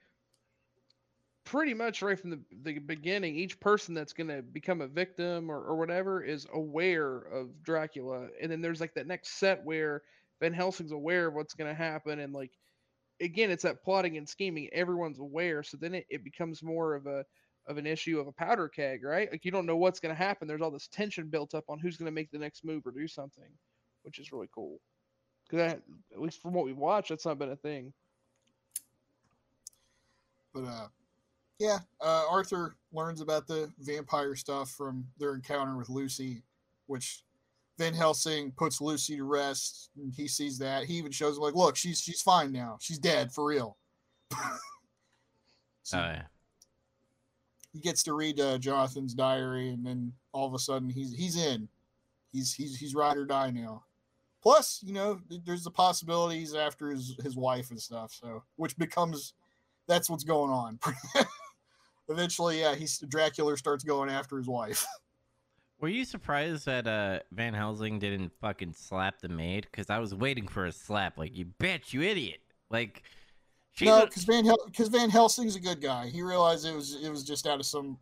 [1.45, 5.49] pretty much right from the, the beginning each person that's going to become a victim
[5.49, 10.03] or, or whatever is aware of dracula and then there's like that next set where
[10.39, 12.51] van helsing's aware of what's going to happen and like
[13.19, 17.07] again it's that plotting and scheming everyone's aware so then it, it becomes more of
[17.07, 17.25] a
[17.67, 20.21] of an issue of a powder keg right like you don't know what's going to
[20.21, 22.85] happen there's all this tension built up on who's going to make the next move
[22.85, 23.49] or do something
[24.03, 24.79] which is really cool
[25.49, 25.73] Because
[26.11, 27.91] at least from what we watched, that's not been a thing.
[30.53, 30.87] But uh,
[31.59, 36.43] yeah, uh, Arthur learns about the vampire stuff from their encounter with Lucy,
[36.87, 37.23] which
[37.79, 39.89] Van Helsing puts Lucy to rest.
[39.97, 40.85] And he sees that.
[40.85, 42.77] He even shows him like, look, she's she's fine now.
[42.79, 43.77] She's dead for real.
[45.83, 46.23] so Oh, yeah.
[47.73, 51.35] He gets to read uh, Jonathan's diary, and then all of a sudden he's he's
[51.35, 51.67] in.
[52.31, 53.83] He's he's he's ride or die now.
[54.41, 58.13] Plus, you know, there's the possibilities after his his wife and stuff.
[58.13, 59.33] So, which becomes
[59.87, 60.79] that's what's going on.
[62.09, 64.85] Eventually, yeah, he's Dracula starts going after his wife.
[65.79, 69.67] Were you surprised that uh, Van Helsing didn't fucking slap the maid?
[69.69, 71.17] Because I was waiting for a slap.
[71.17, 72.39] Like, you bitch, you idiot.
[72.69, 73.03] Like,
[73.73, 76.07] she's no, a- because Van Hel- cause Van Helsing's a good guy.
[76.07, 77.97] He realized it was it was just out of some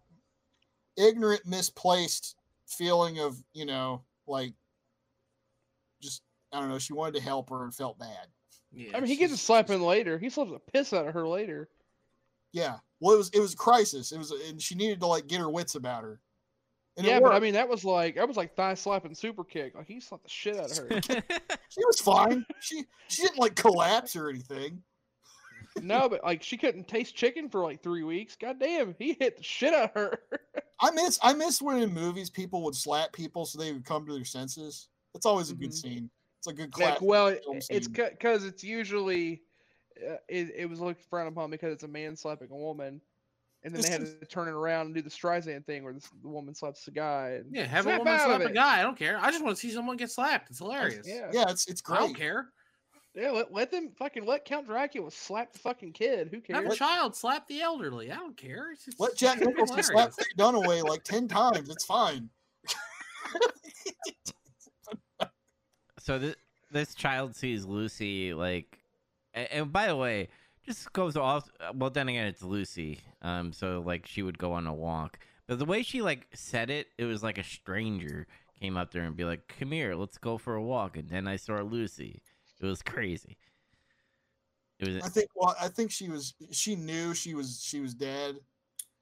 [0.97, 2.35] ignorant, misplaced
[2.67, 4.53] feeling of you know, like
[6.01, 6.79] just I don't know.
[6.79, 8.27] She wanted to help her and felt bad.
[8.73, 10.17] Yeah, I mean, he gets a she's- slap in later.
[10.17, 11.69] He slaps the piss out of her later.
[12.53, 12.77] Yeah.
[12.99, 14.11] Well, it was it was a crisis.
[14.11, 16.19] It was, and she needed to like get her wits about her.
[16.97, 19.75] And yeah, but I mean, that was like that was like thigh slapping super kick.
[19.75, 21.01] Like he slapped the shit out of her.
[21.69, 22.45] she was fine.
[22.59, 24.83] She she didn't like collapse or anything.
[25.81, 28.35] No, but like she couldn't taste chicken for like three weeks.
[28.35, 30.19] God damn, he hit the shit out of her.
[30.81, 34.05] I miss I miss when in movies people would slap people so they would come
[34.07, 34.87] to their senses.
[35.13, 35.81] It's always a good Mhm.
[35.81, 36.09] scene.
[36.39, 37.01] It's a good like, clap.
[37.01, 37.93] well, it- it's scene.
[37.93, 39.41] because it's usually
[40.09, 42.99] uh, it, it was looked frowned upon because it's a man slapping a woman,
[43.63, 45.83] and then It's they had just- to turn it around and do the Streisand thing
[45.83, 47.41] where the, the woman slaps the guy.
[47.41, 48.79] And Yeah, have a woman slap a guy.
[48.79, 49.19] I don't care.
[49.21, 50.49] I just want to see someone get slapped.
[50.49, 51.05] It's hilarious.
[51.07, 51.97] Yeah, yeah, it's it's great.
[51.97, 52.49] I don't care.
[53.15, 53.31] Yeah.
[53.31, 56.29] Let, let them fucking let Count Dracula slap the fucking kid.
[56.31, 56.55] Who cares?
[56.57, 56.75] Have cares?
[56.75, 58.11] a child slap the elderly.
[58.11, 58.71] I don't care.
[58.71, 60.15] It's just, Let Jack it's Nicholson slap hilarious.
[60.15, 61.69] Faye Dunaway like ten times.
[61.69, 62.29] It's fine.
[65.99, 66.35] so this
[66.71, 68.79] this child sees Lucy like,
[69.35, 70.29] a- and, by the way,
[70.65, 71.49] just goes off.
[71.59, 72.99] uh, Well, then again, it's Lucy.
[73.21, 76.69] Um, so like she would go on a walk, but the way she like said
[76.69, 78.25] it, it was like a stranger
[78.59, 81.27] came up there and be like, "Come here, let's go for a walk." And then
[81.27, 82.21] I saw Lucy.
[82.61, 83.37] It was crazy.
[84.79, 87.93] It was I think well, I think she was she knew she was she was
[87.93, 88.35] dead,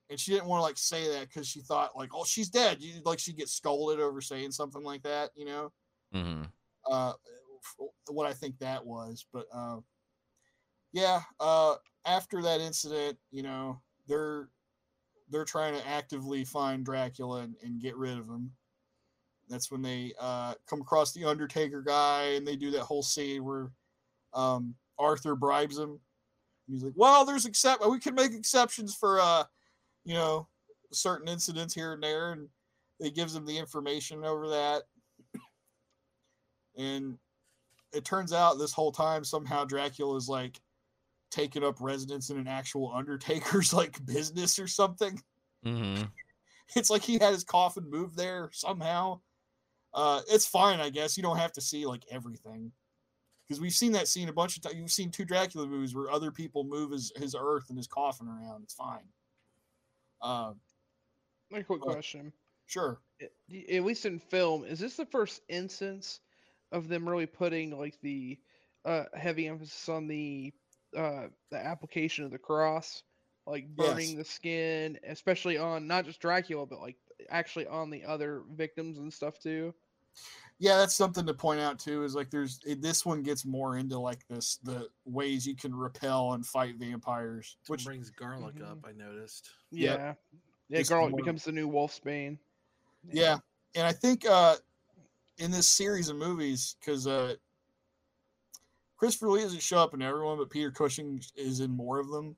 [0.09, 2.81] and she didn't want to like say that because she thought like, oh, she's dead.
[2.81, 5.71] You like she gets scolded over saying something like that, you know.
[6.13, 6.43] hmm
[6.89, 7.13] Uh,
[8.09, 9.77] what I think that was, but uh,
[10.91, 11.21] yeah.
[11.39, 14.49] Uh, after that incident, you know, they're
[15.29, 18.51] they're trying to actively find Dracula and, and get rid of him.
[19.49, 23.43] That's when they uh, come across the Undertaker guy, and they do that whole scene
[23.43, 23.71] where
[24.33, 25.89] um, Arthur bribes him.
[25.89, 25.99] And
[26.67, 29.45] he's like, "Well, there's except we can make exceptions for uh,
[30.05, 30.47] you know,
[30.91, 32.47] certain incidents here and there," and
[32.99, 34.83] they gives him the information over that.
[36.77, 37.17] And
[37.91, 40.59] it turns out this whole time somehow Dracula is like
[41.31, 45.19] taking up residence in an actual Undertaker's like business or something.
[45.63, 46.03] hmm
[46.75, 49.21] It's like he had his coffin moved there somehow.
[49.93, 51.17] Uh, it's fine, I guess.
[51.17, 52.71] You don't have to see like everything
[53.47, 54.75] because we've seen that scene a bunch of times.
[54.75, 58.27] You've seen two Dracula movies where other people move his his earth and his coffin
[58.27, 58.63] around.
[58.63, 59.07] It's fine.
[60.21, 60.53] Uh,
[61.53, 62.31] A quick Well- question.
[62.67, 63.01] sure.
[63.21, 63.31] At
[63.69, 66.19] at least in film, is this the first instance
[66.71, 68.39] of them really putting like the
[68.85, 70.53] uh, heavy emphasis on the
[70.95, 73.03] uh, the application of the cross,
[73.45, 74.17] like burning Yes.
[74.17, 76.97] the skin, especially on not just Dracula, but like
[77.29, 79.73] actually on the other victims and stuff too?
[80.57, 82.03] Yeah, that's something to point out too.
[82.03, 86.33] Is like there's this one gets more into like this the ways you can repel
[86.33, 88.71] and fight vampires, Which which brings garlic Mhm.
[88.71, 88.79] up.
[88.85, 89.49] I noticed.
[89.71, 90.19] Yeah, Yep.
[90.69, 90.77] yeah.
[90.79, 92.37] Just Garlic more- becomes the new Wolfsbane.
[93.13, 93.37] yeah
[93.75, 94.57] and i think uh
[95.37, 97.33] in this series of movies because uh
[98.97, 102.35] christopher lee doesn't show up in everyone but peter cushing is in more of them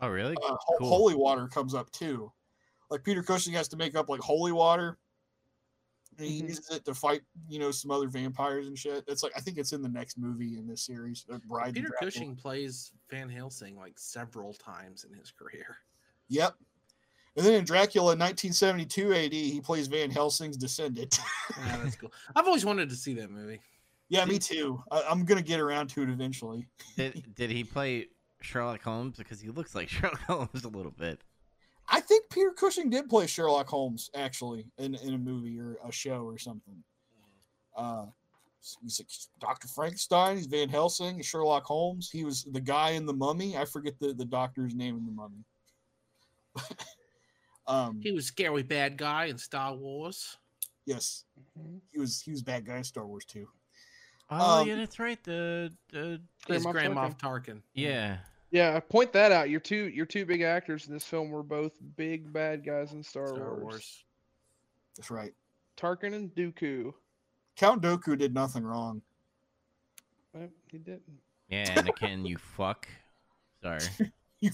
[0.00, 0.36] Oh, really?
[0.44, 0.88] uh, Cool.
[0.88, 2.30] holy water comes up too
[2.94, 4.98] like peter cushing has to make up like holy water
[6.18, 6.48] and he Mhm.
[6.48, 9.58] uses it to fight you know some other vampires and shit it's like i think
[9.58, 13.76] it's in the next movie in this series uh, Bride Peter Cushing plays Van Helsing
[13.76, 15.76] like several times in his career.
[16.28, 16.54] yep
[17.36, 21.18] and then in dracula in 1972 ad he plays van helsing's descendant
[21.58, 22.12] Yeah, that's cool.
[22.36, 23.60] I've always wanted to see that movie.
[24.08, 28.06] yeah me too I- i'm gonna get around to it eventually Did did he play
[28.40, 31.22] Sherlock Holmes because he looks like Sherlock Holmes a little bit?
[31.88, 35.92] I think Peter Cushing did play Sherlock Holmes actually in, in a movie or a
[35.92, 36.82] show or something.
[37.76, 38.06] Uh,
[38.82, 39.08] he's like
[39.40, 39.68] Dr.
[39.68, 40.36] Frankenstein.
[40.36, 41.20] He's Van Helsing.
[41.22, 42.08] Sherlock Holmes.
[42.10, 43.56] He was the guy in the Mummy.
[43.58, 45.44] I forget the, the doctor's name in the Mummy.
[47.66, 50.36] um, He was scary bad guy in Star Wars.
[50.86, 51.24] yes,
[51.58, 51.80] Mhm.
[51.92, 53.48] he was he was bad guy in Star Wars too.
[54.30, 55.22] Oh Um, yeah, that's right.
[55.24, 57.44] The the His Grand Moff Tarkin.
[57.44, 57.62] Moff Tarkin.
[57.74, 58.18] yeah.
[58.54, 59.50] Yeah, point that out.
[59.50, 63.02] Your two your two big actors in this film were both big bad guys in
[63.02, 63.60] Star, Star Wars.
[63.60, 64.04] Wars.
[64.96, 65.32] That's right.
[65.76, 66.92] Tarkin and Dooku.
[67.56, 69.02] Count Dooku did nothing wrong.
[70.32, 71.02] Well, he didn't.
[71.48, 72.86] Yeah, Anakin, you fuck.
[73.60, 73.80] Sorry.
[74.40, 74.50] You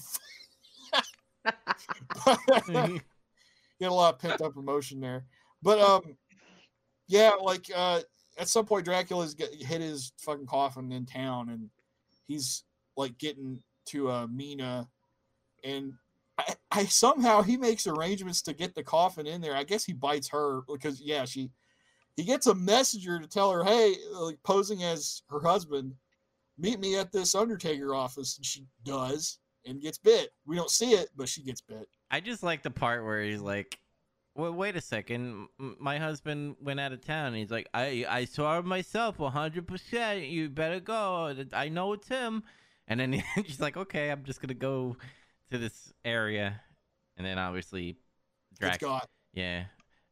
[2.68, 3.00] you
[3.80, 5.24] had a lot of pent up emotion there.
[5.62, 6.16] But um,
[7.06, 8.00] yeah, like uh,
[8.38, 11.68] at some point Dracula's get, hit his fucking coffin in town, and
[12.28, 12.64] he's
[12.96, 14.88] like getting to uh, Mina,
[15.64, 15.92] and
[16.38, 19.54] I, I somehow he makes arrangements to get the coffin in there.
[19.54, 21.50] I guess he bites her because yeah, she
[22.16, 25.94] he gets a messenger to tell her, hey, like posing as her husband,
[26.58, 30.30] meet me at this Undertaker office, and she does and gets bit.
[30.46, 31.88] We don't see it, but she gets bit.
[32.10, 33.78] I just like the part where he's like,
[34.34, 35.48] "Well, wait a second.
[35.58, 40.24] My husband went out of town." He's like, "I I saw it myself, hundred percent.
[40.24, 41.34] You better go.
[41.52, 42.42] I know it's him."
[42.88, 44.96] And then she's like, "Okay, I'm just gonna go
[45.50, 46.60] to this area."
[47.16, 47.96] And then obviously,
[48.58, 48.80] Drac,
[49.32, 49.64] yeah,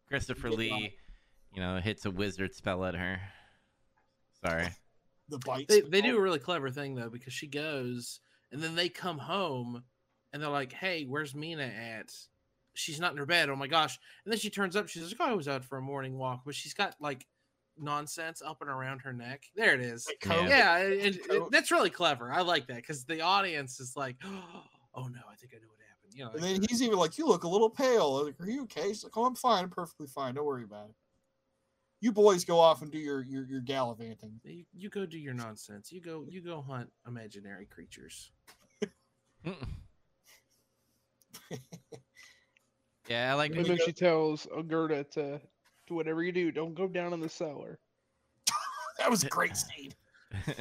[0.08, 0.58] Christopher Get got.
[0.58, 0.94] Lee,
[1.54, 3.20] you know, hits a wizard spell at her.
[4.44, 4.68] Sorry.
[5.28, 5.74] the bites.
[5.74, 8.20] They, they do a really clever thing though because she goes
[8.52, 9.82] and then they come home
[10.32, 12.12] and they're like, "Hey, where's Mina at?
[12.74, 13.50] She's not in her bed.
[13.50, 14.88] Oh my gosh!" And then she turns up.
[14.88, 17.26] She's like, "Oh, I was out for a morning walk," but she's got like
[17.81, 19.45] nonsense up and around her neck.
[19.55, 20.07] There it is.
[20.07, 20.35] Like Yeah.
[20.35, 20.49] coat.
[20.49, 22.33] Yeah, and, and- that's really clever.
[22.33, 25.79] I like that because the audience is like, "Oh no, I think I know what
[25.89, 28.24] happened." You know, And like, then he's even like, "You look a little pale.
[28.24, 29.64] Like, are you okay?" She's like, "Oh, I'm fine.
[29.64, 30.35] I'm perfectly fine.
[30.35, 30.95] Don't worry about it."
[32.01, 34.41] You boys go off and do your your, your gallivanting.
[34.45, 35.91] you, you go do your nonsense.
[35.91, 38.31] You go you go hunt imaginary creatures.
[43.09, 43.55] Yeah, I like.
[43.57, 45.41] And then she tells Gerda to
[45.89, 47.78] to whatever you do, don't go down in the cellar.
[48.99, 49.93] That was a great scene.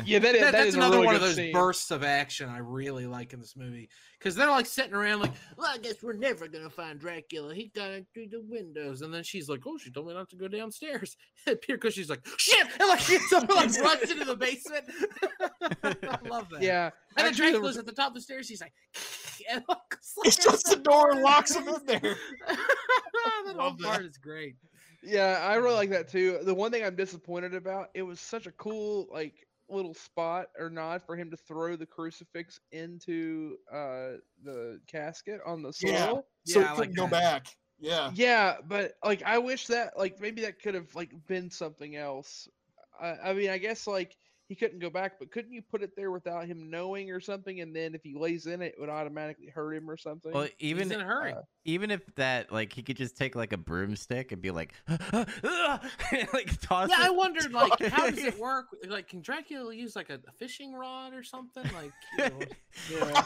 [0.05, 1.51] Yeah, that is That- that that's is another really one of those scene.
[1.51, 5.33] bursts of action I really like in this movie because they're like sitting around like,
[5.57, 7.53] well, I guess we're never gonna find Dracula.
[7.53, 10.29] He got in through the windows, and then she's like, oh, she told me not
[10.29, 11.17] to go downstairs.
[11.47, 14.85] And Peter Cushing's like, shit, and like gets up and like runs into the basement.
[15.83, 16.61] I love that.
[16.61, 18.47] Yeah, and then actually, Dracula's was- at the top of the stairs.
[18.47, 18.73] He's like,
[19.51, 21.99] and looks like It's just the door and locks him in there.
[22.47, 22.57] that
[23.47, 24.55] whole Love part is great.
[25.07, 26.39] Yeah, I really like that too.
[26.43, 30.69] The one thing I'm disappointed about, it was such a cool like little spot or
[30.69, 36.27] nod for him to throw the crucifix into uh the casket on the soil.
[36.43, 36.45] Yeah.
[36.45, 37.11] So Yeah, he I couldn't like go that.
[37.11, 37.57] back.
[37.79, 38.13] Yeah.
[38.13, 42.47] Yeah, but like I wish that like maybe that could have like been something else.
[42.99, 44.17] I, I mean, I guess like
[44.47, 47.59] he couldn't go back, but couldn't you put it there without him knowing or something?
[47.59, 50.31] And then if he lays in it, it would automatically hurt him or something.
[50.31, 51.33] Well, even in a hurry.
[51.33, 54.73] uh, even if that like he could just take like a broomstick and be like,
[56.33, 56.89] like toss.
[56.89, 58.67] Yeah, I wondered like how does it work?
[58.87, 61.63] Like, can Dracula use like a, a fishing rod or something?
[61.73, 62.39] Like, you know,
[62.89, 63.23] Yeah.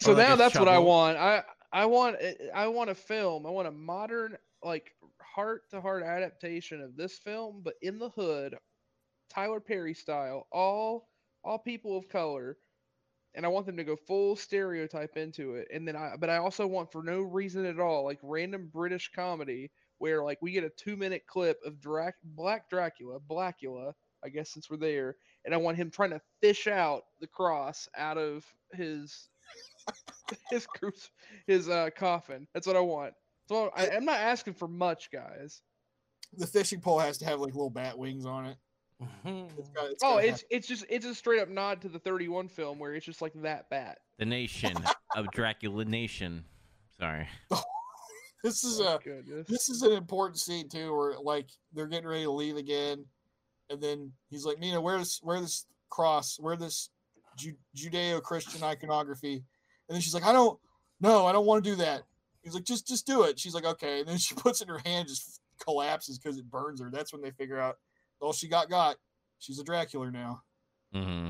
[0.00, 1.18] so like now a that's what I want.
[1.18, 1.42] I
[1.72, 2.16] I want
[2.54, 3.46] I want a film.
[3.46, 8.08] I want a modern like heart to heart adaptation of this film, but in the
[8.10, 8.56] hood,
[9.28, 11.08] Tyler Perry style, all
[11.44, 12.56] all people of color.
[13.34, 15.68] And I want them to go full stereotype into it.
[15.72, 19.10] And then I but I also want for no reason at all, like random British
[19.14, 23.92] comedy where like we get a two minute clip of Drac Black Dracula, Blackula,
[24.24, 27.88] I guess since we're there, and I want him trying to fish out the cross
[27.96, 29.28] out of his
[30.50, 30.66] his
[31.46, 32.46] his uh coffin.
[32.54, 33.14] That's what I want.
[33.48, 35.62] So I, I'm not asking for much, guys.
[36.36, 38.56] The fishing pole has to have like little bat wings on it.
[39.00, 39.74] It's mm-hmm.
[39.74, 42.48] got, it's Oh, gotta it's it's just it's a straight up nod to the 31
[42.48, 43.98] film where it's just like that bat.
[44.18, 44.74] the nation
[45.16, 46.44] of Dracula Nation.
[47.00, 47.28] Sorry.
[48.42, 49.46] this is Oh, a goodness.
[49.48, 53.04] this is an important scene too, where like they're getting ready to leave again,
[53.70, 56.90] and then he's like, "Nina, where this where this cross, where this
[57.36, 59.34] Ju- Judeo-Christian iconography?"
[59.88, 60.58] And then she's like, "I don't,
[61.00, 62.02] no, I don't want to do that."
[62.42, 64.74] He's like, "Just just do it." She's like, "Okay," and then she puts it in
[64.74, 66.90] her hand, just collapses because it burns her.
[66.90, 67.76] That's when they figure out
[68.20, 68.96] all she got got.
[69.38, 70.42] She's a Dracula now.
[70.94, 71.28] Mm-hmm.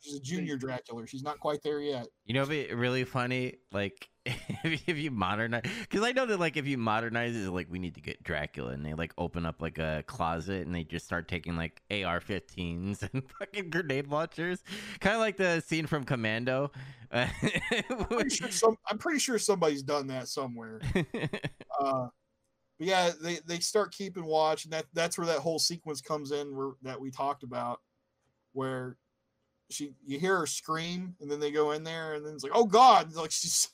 [0.00, 1.06] She's a junior Dracula.
[1.06, 2.06] She's not quite there yet.
[2.26, 6.56] You know, it'd be really funny, like if, you modernize, because I know that like
[6.56, 9.60] if you modernize it, like we need to get Dracula, and they like open up
[9.60, 14.62] like a closet, and they just start taking like AR-15s and fucking grenade launchers,
[15.00, 16.70] kind of like the scene from Commando.
[17.10, 17.28] I'm
[18.08, 18.76] pretty sure some.
[18.88, 20.80] I'm pretty sure somebody's done that somewhere.
[21.80, 22.08] Uh,
[22.78, 26.32] but yeah, they, they start keeping watch, and that that's where that whole sequence comes
[26.32, 27.80] in, where that we talked about,
[28.52, 28.96] where
[29.70, 32.52] she you hear her scream, and then they go in there, and then it's like,
[32.54, 33.68] oh god, like she's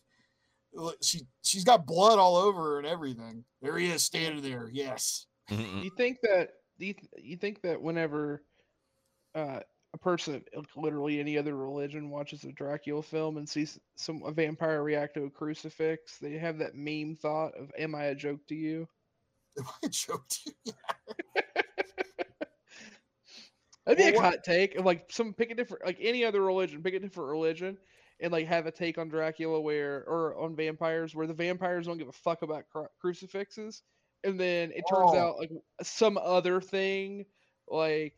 [1.02, 3.44] she she's got blood all over her and everything.
[3.60, 4.70] There he is, standing there.
[4.72, 5.84] Yes, Mm-mm.
[5.84, 8.42] you think that do you, th- you think that whenever
[9.34, 9.60] uh,
[9.94, 14.22] a person of like, literally any other religion watches a Dracula film and sees some
[14.24, 18.14] a vampire react to a crucifix, they have that meme thought of "Am I a
[18.14, 18.88] joke to you?"
[19.58, 20.54] Am I joking?
[23.84, 26.24] That'd be Well, a what- hot take of like some pick a different like any
[26.24, 27.76] other religion, pick a different religion,
[28.20, 31.98] and like have a take on Dracula where or on vampires where the vampires don't
[31.98, 33.82] give a fuck about cru- crucifixes,
[34.24, 35.18] and then it turns Oh.
[35.18, 35.50] out like
[35.82, 37.26] some other thing,
[37.68, 38.14] like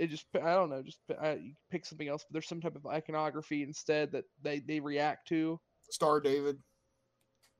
[0.00, 2.24] it just I don't know, just I, you pick something else.
[2.24, 5.60] But there's some type of iconography instead that they they react to.
[5.90, 6.58] Star David.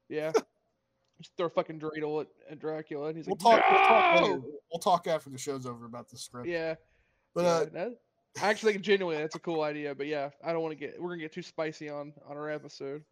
[0.09, 0.33] Yeah.
[1.21, 3.71] Just throw a fucking dreidel at, at Dracula, and he's We'll like, talk.
[3.71, 6.49] We'll talk, "No!" we'll talk after the show's over about the script.
[6.49, 6.77] Yeah,
[7.35, 7.93] But yeah, uh, that-
[8.41, 10.99] I actually think genuinely that's a cool idea, but yeah, I don't want to get
[10.99, 13.05] we're gonna get too spicy on on our episode.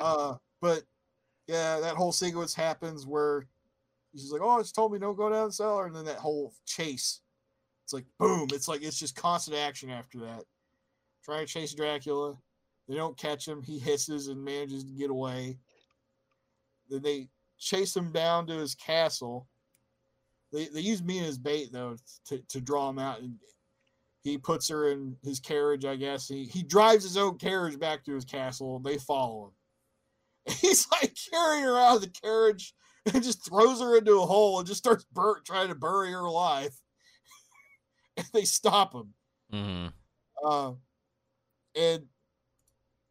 [0.00, 0.82] uh, but
[1.46, 3.46] yeah, that whole sequence happens where
[4.16, 6.52] she's like, "Oh, it's told me don't go down the cellar," and then that whole
[6.66, 7.20] chase.
[7.92, 8.48] It's like boom.
[8.52, 10.44] It's like it's just constant action after that.
[11.24, 12.36] Trying to chase Dracula.
[12.88, 13.62] They don't catch him.
[13.62, 15.58] He hisses and manages to get away.
[16.88, 17.28] Then they
[17.58, 19.46] chase him down to his castle.
[20.52, 21.96] They they use me as bait though
[22.28, 23.20] to, to draw him out.
[23.20, 23.34] And
[24.22, 26.26] he puts her in his carriage, I guess.
[26.26, 28.76] He he drives his own carriage back to his castle.
[28.76, 29.52] And they follow
[30.46, 30.54] him.
[30.60, 32.74] He's like carrying her out of the carriage
[33.12, 36.20] and just throws her into a hole and just starts bur- trying to bury her
[36.20, 36.72] alive.
[38.16, 39.14] And they stop him.
[39.50, 39.86] hmm
[40.44, 40.72] Uh,
[41.74, 42.06] and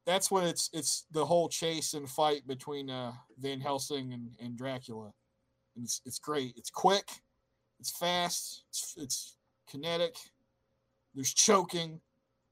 [0.05, 4.57] that's when it's it's the whole chase and fight between uh, Van Helsing and, and
[4.57, 5.13] Dracula.
[5.75, 6.53] And it's it's great.
[6.57, 7.09] It's quick.
[7.79, 8.63] It's fast.
[8.69, 9.37] It's it's
[9.69, 10.15] kinetic.
[11.15, 12.01] There's choking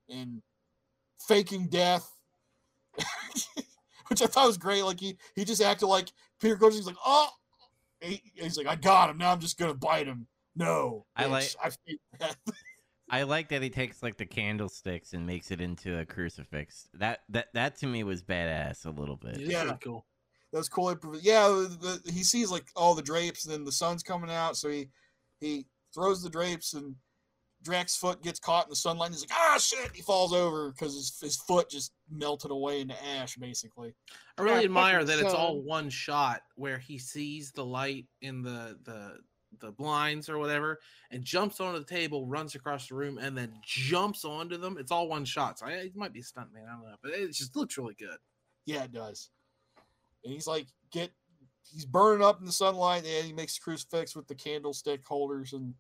[0.10, 0.42] and
[1.28, 2.10] faking death,
[4.08, 4.84] which I thought was great.
[4.84, 7.30] Like he he just acted like Peter Cushing's like oh,
[8.02, 9.18] he, he's like I got him.
[9.18, 10.28] Now I'm just gonna bite him.
[10.60, 12.38] No, I like- bitch, I faked death.
[13.12, 16.88] I like that he takes like the candlesticks and makes it into a crucifix.
[16.94, 19.40] That that that to me was badass a little bit.
[19.40, 19.64] Yeah.
[19.64, 20.06] pretty cool.
[20.52, 20.96] That was cool.
[21.22, 24.58] Yeah, the, the, he sees like all the drapes, and then the sun's coming out,
[24.58, 24.90] so he
[25.40, 26.96] he throws the drapes, and
[27.64, 29.08] Drax's foot gets caught in the sunlight.
[29.08, 29.92] And he's like, ah, shit!
[29.96, 33.94] He falls over because his, his foot just melted away into ash, basically.
[34.38, 38.06] I really Yeah, admire fucking that it's all one shot where he sees the light
[38.22, 39.18] in the the
[39.60, 40.80] the blinds or whatever
[41.12, 44.78] and jumps onto the table, runs across the room, and then jumps onto them.
[44.80, 45.60] It's all one shot.
[45.60, 46.66] So I, it might be a stunt man.
[46.70, 48.18] I don't know, but it just looks really good.
[48.66, 49.30] Yeah, it does.
[50.24, 51.12] And he's like, get,
[51.72, 55.54] he's burning up in the sunlight, and he makes a crucifix with the candlestick holders,
[55.54, 55.74] and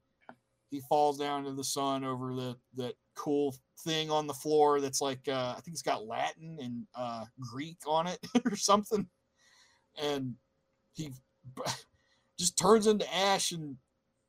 [0.70, 5.02] he falls down into the sun over the that cool thing on the floor that's
[5.02, 9.08] like, uh, I think it's got Latin and uh, Greek on it or something,
[10.02, 10.36] and
[10.94, 11.12] he
[12.40, 13.76] just turns into ash and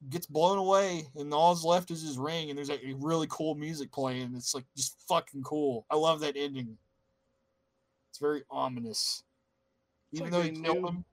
[0.08, 3.92] gets blown away, and all's left is his ring, and there's like really cool music
[3.92, 4.32] playing.
[4.34, 5.86] It's like just fucking cool.
[5.90, 6.76] I love that ending.
[8.10, 9.22] It's very ominous.
[10.12, 11.04] Even like though they killed him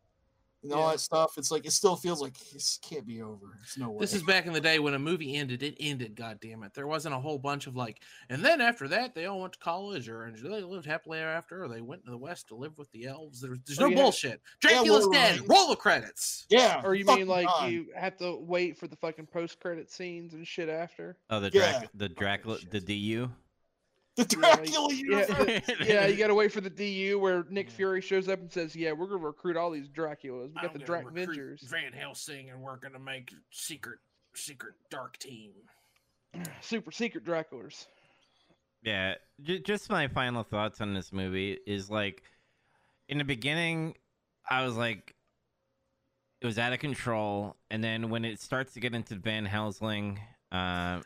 [0.72, 0.92] and all Yeah.
[0.94, 3.58] that stuff, it's like it still feels like this can't be over.
[3.60, 4.00] There's no way.
[4.00, 5.64] This is back in the day when a movie ended.
[5.64, 6.16] It ended.
[6.16, 6.74] God damn it!
[6.74, 9.60] There wasn't a whole bunch of like, and then after that, they all went to
[9.60, 12.56] college, or and they lived happily ever after, or they went to the west to
[12.56, 13.42] live with the elves.
[13.42, 13.96] There's, there's Oh, no yeah.
[13.96, 14.42] bullshit.
[14.64, 15.40] Yeah, Dracula's well, dead.
[15.40, 15.50] right.
[15.50, 16.46] Roll the credits.
[16.50, 16.82] yeah.
[16.84, 17.72] Or you mean like God.
[17.72, 21.18] you have to wait for the fucking post credit scenes and shit after?
[21.30, 21.80] Oh, the Yeah.
[21.80, 23.30] Drac- the Dracula, the DU.
[24.18, 25.62] The Dracula Yeah, universe?
[25.86, 28.76] yeah, you got to wait for the DU where Nick Fury shows up and says,
[28.76, 30.50] "Yeah, we're gonna recruit all these Draculas.
[30.54, 34.00] We got the Drac Vengers, Van Helsing, and we're gonna make secret,
[34.36, 35.52] secret dark team.
[36.62, 37.88] super secret Draculas."
[38.84, 42.22] Yeah, j- just my final thoughts on this movie is like,
[43.10, 43.96] in the beginning,
[44.50, 45.16] I was like,
[46.42, 50.20] it was out of control, and then when it starts to get into Van Helsing,
[50.52, 51.02] uh,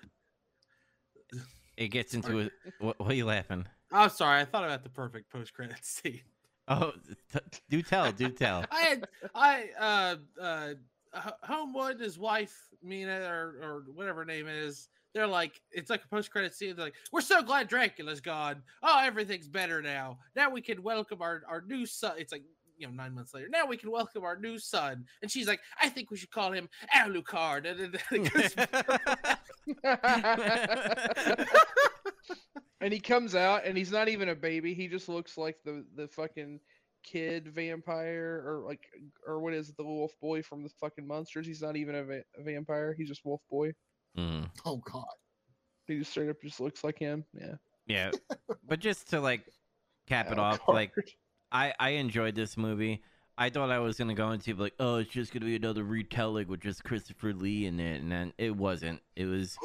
[1.82, 2.50] it gets into a.
[2.80, 3.66] What, what are you laughing?
[3.92, 4.42] I'm sorry.
[4.42, 6.22] I thought about the perfect post credit scene.
[6.68, 6.94] Oh,
[7.70, 8.64] do tell, do tell.
[8.72, 10.74] I had I uh uh
[11.44, 14.90] Holmwood, his wife, Mina, or or whatever her name is.
[15.14, 16.74] They're like, it's like a post credit scene.
[16.76, 18.64] They're like, we're so glad Dracula's gone.
[18.82, 20.20] Oh, everything's better now.
[20.38, 22.14] Now we can welcome our our new son.
[22.18, 22.44] It's like
[22.82, 23.48] you know nine months later.
[23.50, 25.06] Now we can welcome our new son.
[25.22, 27.66] And she's like, I think we should call him Alucard.
[27.70, 28.56] And then it goes-
[32.82, 34.74] and he comes out and he's not even a baby.
[34.74, 36.60] He just looks like the the fucking
[37.04, 38.82] kid vampire or like
[39.26, 41.46] or what is it, the wolf boy from the fucking monsters.
[41.48, 42.96] He's not even a, va- a vampire.
[42.98, 43.72] He's just wolf boy.
[44.18, 45.06] Mm, Oh God.
[45.88, 47.26] He just straight up just looks like him.
[47.34, 47.56] Yeah.
[47.88, 48.12] yeah,
[48.68, 49.46] but just to like
[50.08, 50.40] cap it Alucard.
[50.40, 50.94] off, like
[51.52, 53.02] I I enjoyed this movie.
[53.38, 56.48] I thought I was gonna go into like, oh, it's just gonna be another retelling
[56.48, 59.02] with just Christopher Lee in it, and then it wasn't.
[59.16, 59.58] It was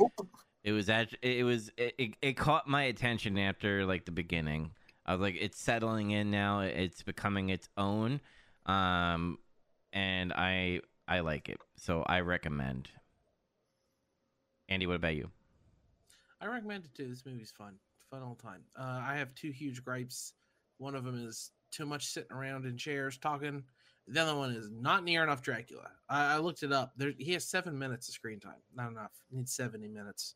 [0.64, 4.72] It was actually it was it, it, it caught my attention after like the beginning.
[5.04, 6.60] I was like, it's settling in now.
[6.60, 8.20] It's becoming its own,
[8.66, 9.38] um,
[9.92, 12.88] and I I like it, so I recommend.
[14.68, 15.30] Andy, what about you?
[16.40, 17.08] I recommend it too.
[17.08, 17.74] This movie's fun,
[18.10, 18.64] fun all the time.
[18.76, 20.32] Uh, I have two huge gripes.
[20.78, 23.64] One of them is too much sitting around in chairs talking.
[24.08, 25.90] The other one is not near enough Dracula.
[26.08, 26.92] I, I looked it up.
[26.96, 28.62] There, he has seven minutes of screen time.
[28.74, 29.12] Not enough.
[29.30, 30.34] He needs seventy minutes.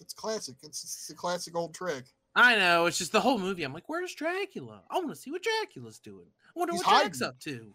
[0.00, 0.56] It's classic.
[0.62, 2.04] It's, it's a classic old trick.
[2.36, 2.86] I know.
[2.86, 3.62] It's just the whole movie.
[3.62, 4.82] I'm like, where's Dracula?
[4.90, 6.26] I want to see what Dracula's doing.
[6.48, 7.74] I wonder He's what Jack's up to.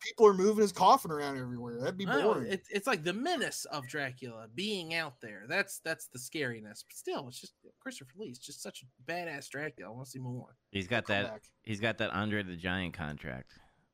[0.00, 1.78] People are moving his coffin around everywhere.
[1.80, 2.46] That'd be boring.
[2.50, 5.44] It's it's like the menace of Dracula being out there.
[5.48, 6.84] That's that's the scariness.
[6.86, 9.90] But still, it's just Christopher Lee's just such a badass Dracula.
[9.90, 10.56] I want to see more.
[10.70, 11.32] He's got Come that.
[11.32, 11.42] back.
[11.62, 13.52] He's got that Andre the Giant contract.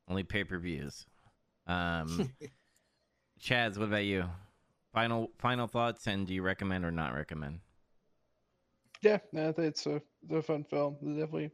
[0.09, 1.07] Only pay per views.
[1.67, 2.33] Um,
[3.41, 4.25] Chaz, what about you?
[4.93, 7.61] Final final thoughts, and do you recommend or not recommend?
[9.03, 10.97] Yeah, no, it's a, it's a fun film.
[11.01, 11.51] There's definitely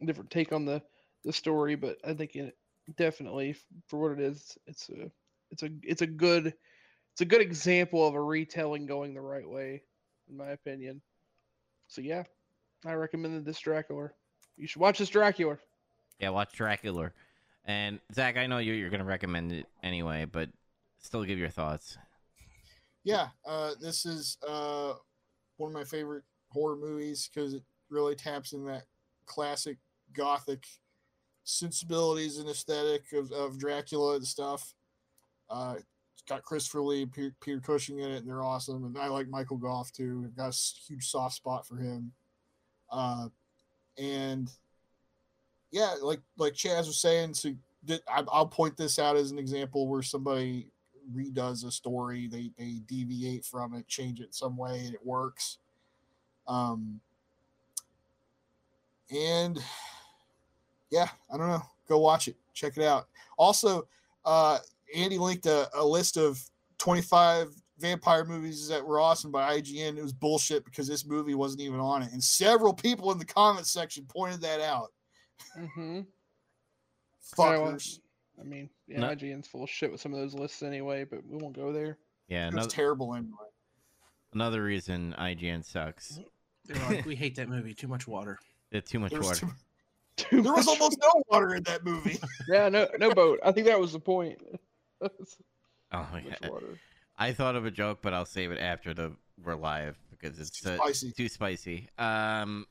[0.00, 0.80] a different take on the,
[1.24, 2.56] the story, but I think it
[2.96, 3.56] definitely
[3.86, 5.10] for what it is, it's a
[5.50, 6.54] it's a it's a good
[7.12, 9.82] it's a good example of a retelling going the right way,
[10.28, 11.00] in my opinion.
[11.88, 12.24] So yeah,
[12.84, 14.10] I recommended this Dracula.
[14.56, 15.58] You should watch this Dracula.
[16.18, 17.10] Yeah, watch Dracula.
[17.64, 20.50] And Zach, I know you you're gonna recommend it anyway, but
[21.00, 21.96] still give your thoughts.
[23.04, 24.94] yeah, uh, this is uh,
[25.56, 28.84] one of my favorite horror movies because it really taps in that
[29.26, 29.78] classic
[30.12, 30.64] gothic
[31.44, 34.74] sensibilities and aesthetic of, of Dracula and stuff.
[35.48, 38.84] Uh, it's got Christopher Lee, Peter, Peter Cushing in it, and they're awesome.
[38.84, 40.24] And I like Michael Gough too.
[40.26, 42.12] I've got a huge soft spot for him.
[42.90, 43.28] Uh,
[43.98, 44.50] and
[45.70, 47.50] yeah, like like Chaz was saying, so
[48.08, 50.68] I, I'll point this out as an example where somebody
[51.14, 55.58] redoes a story, they they deviate from it, change it some way, and it works.
[56.46, 57.00] Um,
[59.10, 59.62] and
[60.94, 61.62] yeah, I don't know.
[61.88, 62.36] Go watch it.
[62.54, 63.08] Check it out.
[63.36, 63.86] Also,
[64.24, 64.58] uh,
[64.94, 66.40] Andy linked a, a list of
[66.78, 69.96] 25 vampire movies that were awesome by IGN.
[69.98, 72.12] It was bullshit because this movie wasn't even on it.
[72.12, 74.92] And several people in the comment section pointed that out.
[75.58, 76.00] Mm-hmm.
[77.36, 77.98] Fuckers.
[78.40, 81.26] I mean, yeah, No- IGN's full of shit with some of those lists anyway, but
[81.26, 81.98] we won't go there.
[82.28, 83.32] Yeah, It was terrible anyway.
[84.32, 86.18] another reason IGN sucks.
[86.64, 87.74] They're like, we hate that movie.
[87.74, 88.38] Too much water.
[88.72, 89.40] It's too much There was, water.
[89.40, 89.52] too-
[90.16, 92.18] Too there was much- almost no water in that movie.
[92.48, 93.40] yeah, no, no boat.
[93.44, 94.40] I think that was the point.
[95.00, 95.08] Oh
[95.92, 96.48] Too yeah.
[96.48, 96.78] water.
[97.18, 99.12] I thought of a joke, but I'll save it after the
[99.42, 101.12] we're live because it's Too uh, spicy.
[101.12, 101.88] too spicy.
[101.98, 102.66] Um.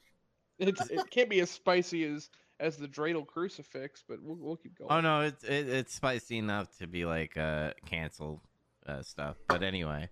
[0.60, 2.30] It's it can't be as spicy as
[2.60, 4.92] as the dreidel crucifix, but we'll, we'll keep going.
[4.92, 8.42] Oh no, it's it, it's spicy enough to be like uh cancel
[8.88, 9.36] uh, stuff.
[9.48, 10.10] But anyway,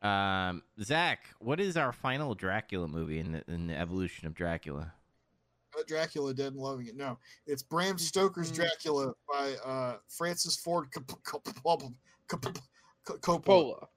[0.00, 4.92] um, Zach, what is our final Dracula movie in the in the evolution of Dracula?
[5.78, 6.96] Uh, Dracula Dead and Loving It.
[6.96, 8.50] No, it's Bram Stoker's.
[8.50, 11.92] Dracula by uh, Francis Ford Cop- Cop- Cop-
[12.28, 12.58] Cop-
[13.04, 13.42] Cop- Coppola.
[13.44, 13.88] Pola.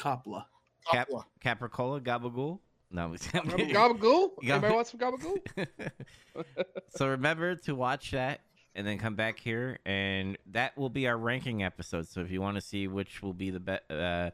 [0.00, 0.44] Coppola.
[0.90, 1.24] Cap- Coppola.
[1.40, 2.58] Capricola Gabagool?
[2.90, 3.08] No.
[3.10, 4.30] Gabagool?
[4.42, 4.54] Yeah.
[4.54, 5.38] Anybody want some gabagool?
[6.90, 8.40] so remember to watch that
[8.74, 12.40] and then come back here and that will be our ranking episode so if you
[12.40, 14.30] want to see which will be the be- uh,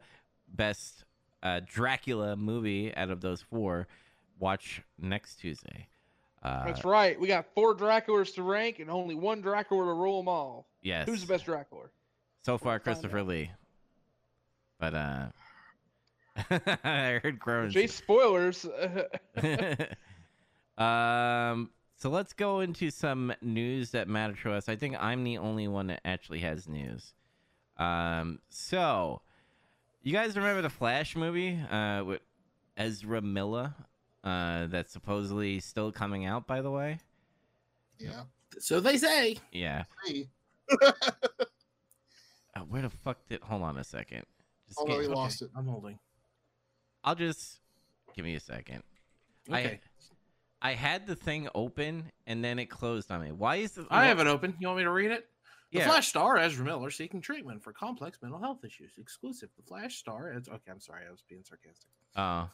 [0.49, 1.05] best
[1.41, 3.87] uh, dracula movie out of those four
[4.43, 5.87] watch next tuesday
[6.43, 7.17] uh, That's right.
[7.17, 10.67] We got four Draculas to rank and only one Dracula to rule them all.
[10.81, 11.85] yes Who's the best Dracula?
[12.45, 13.49] so far christopher lee
[14.77, 15.27] but uh
[16.83, 18.65] i heard groans Jay, spoilers.
[20.77, 25.37] um so let's go into some news that matter to us i think i'm the
[25.37, 27.13] only one that actually has news
[27.77, 29.21] um so
[30.01, 32.21] you guys remember the flash movie uh with
[32.75, 33.73] ezra miller
[34.23, 36.97] uh that's supposedly still coming out by the way
[37.99, 38.23] Yeah.
[38.59, 39.37] So they say.
[39.51, 39.83] yeah
[40.81, 44.23] uh, where the fuck did hold on a second
[44.67, 45.49] just Oh, no, get- he lost it.
[45.55, 45.99] I'm holding.
[47.03, 47.59] i'll just
[48.15, 48.83] give me a second
[49.51, 49.79] I- Okay.
[50.61, 54.05] i had the thing open and then it closed on me why is the I
[54.05, 54.55] have it open.
[54.59, 55.27] You want me to read it?
[55.73, 58.91] The yeah Flash star Ezra Miller seeking treatment for complex mental health issues.
[58.99, 59.49] Exclusive.
[59.57, 60.31] The Flash star.
[60.31, 61.01] Is, okay, I'm sorry.
[61.07, 61.89] I was being sarcastic.
[62.15, 62.47] Oh,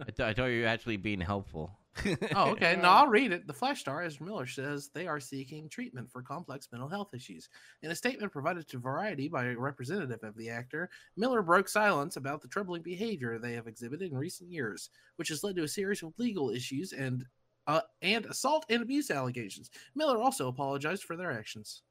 [0.00, 1.70] I, th- I thought you were actually being helpful.
[2.34, 2.76] Oh, okay.
[2.76, 3.46] No, Um, I'll read it.
[3.46, 7.48] The Flash star Ezra Miller says they are seeking treatment for complex mental health issues.
[7.82, 12.16] In a statement provided to Variety by a representative of the actor, Miller broke silence
[12.16, 15.68] about the troubling behavior they have exhibited in recent years, which has led to a
[15.68, 17.24] series of legal issues and
[17.66, 19.70] uh, and assault and abuse allegations.
[19.94, 21.82] Miller also apologized for their actions.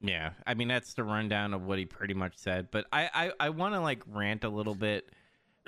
[0.00, 2.68] Yeah, I mean that's the rundown of what he pretty much said.
[2.70, 5.10] But I I, I want to like rant a little bit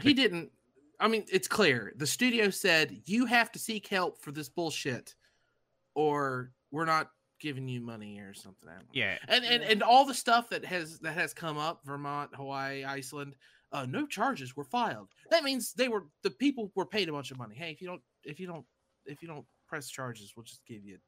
[0.00, 0.50] he didn't.
[1.02, 1.92] I mean, it's clear.
[1.96, 5.14] The studio said you have to seek help for this bullshit,
[5.94, 8.68] or we're not giving you money or something.
[8.68, 8.90] I don't know.
[8.92, 9.18] Yeah.
[9.28, 13.34] and and, and all the stuff that has that has come up vermont hawaii iceland
[13.72, 17.32] uh no charges were filed that means they were the people were paid a bunch
[17.32, 18.64] of money hey if you don't if you don't
[19.06, 20.98] if you don't press charges we'll just give you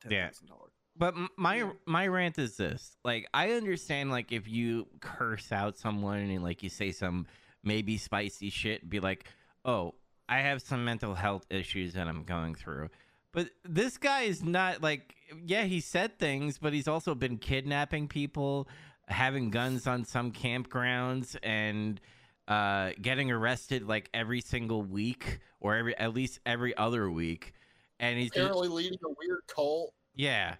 [0.00, 0.28] ten Yeah.
[0.28, 5.52] thousand dollars But my my rant is this: like, I understand, like, if you curse
[5.52, 7.26] out someone and like you say some
[7.64, 9.24] maybe spicy shit, be like,
[9.64, 9.94] "Oh,
[10.28, 12.88] I have some mental health issues that I'm going through."
[13.32, 15.14] But this guy is not like,
[15.46, 18.68] yeah, he said things, but he's also been kidnapping people,
[19.08, 21.98] having guns on some campgrounds, and
[22.46, 27.54] uh, getting arrested like every single week or every at least every other week.
[27.98, 29.94] And he's just, Apparently leading a weird cult.
[30.14, 30.56] yeah,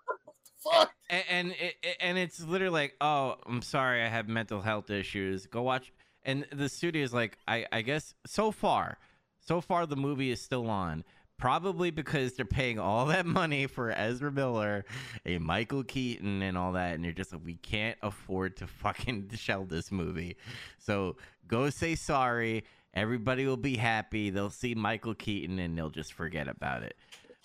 [0.64, 0.92] Fuck.
[1.08, 5.46] and and, it- and it's literally like, oh, I'm sorry, I have mental health issues.
[5.46, 5.92] Go watch.
[6.28, 8.98] And the studio is like, I, I guess so far,
[9.40, 11.02] so far the movie is still on.
[11.38, 14.84] Probably because they're paying all that money for Ezra Miller,
[15.24, 19.30] a Michael Keaton, and all that, and you're just like, we can't afford to fucking
[19.36, 20.36] shell this movie.
[20.78, 21.16] So
[21.46, 22.64] go say sorry.
[22.92, 24.28] Everybody will be happy.
[24.28, 26.96] They'll see Michael Keaton and they'll just forget about it.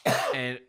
[0.35, 0.59] and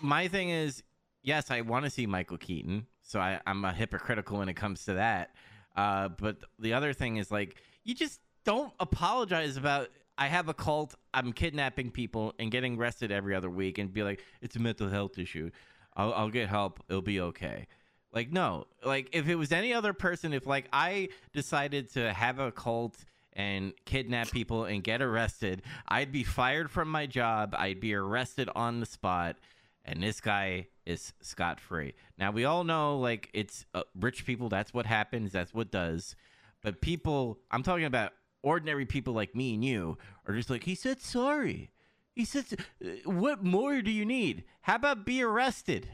[0.00, 0.84] my thing is,
[1.22, 4.84] yes, I want to see Michael Keaton, so I, I'm a hypocritical when it comes
[4.84, 5.30] to that.
[5.76, 9.88] Uh, but the other thing is like, you just don't apologize about.
[10.18, 10.94] I have a cult.
[11.14, 14.88] I'm kidnapping people and getting arrested every other week, and be like, it's a mental
[14.88, 15.50] health issue.
[15.96, 16.82] I'll, I'll get help.
[16.88, 17.66] It'll be okay.
[18.12, 22.40] Like no, like if it was any other person, if like I decided to have
[22.40, 22.96] a cult
[23.34, 27.54] and kidnap people and get arrested, I'd be fired from my job.
[27.56, 29.36] I'd be arrested on the spot,
[29.84, 31.94] and this guy is scot free.
[32.18, 34.48] Now we all know like it's uh, rich people.
[34.48, 35.32] That's what happens.
[35.32, 36.16] That's what does.
[36.62, 38.12] But people, I'm talking about
[38.42, 41.70] ordinary people like me and you, are just like he said sorry.
[42.14, 42.44] He said,
[42.84, 44.44] uh, "What more do you need?
[44.62, 45.88] How about be arrested?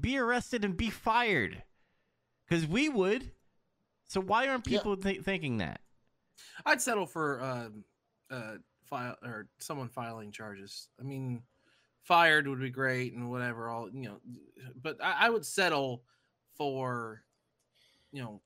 [0.00, 1.62] Be arrested and be fired,
[2.48, 3.30] because we would.
[4.06, 4.78] So why aren't Yeah.
[4.78, 5.80] people thinking that?
[6.64, 7.84] i'd settle for um
[8.30, 8.54] uh
[8.84, 11.42] file or someone filing charges i mean
[12.04, 14.20] fired would be great and whatever all you know
[14.82, 16.02] but i, I would settle
[16.56, 17.22] for
[18.12, 18.40] you know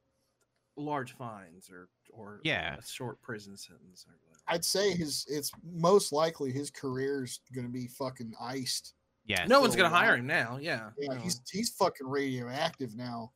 [0.76, 2.76] large fines or or Yeah.
[2.76, 4.40] a short prison sentence or whatever.
[4.48, 8.94] I'd say his it's most likely his career's gonna be fucking iced.
[9.24, 11.20] Yeah, no one's gonna hire him now yeah Yeah, no.
[11.20, 13.32] he's he's fucking radioactive now.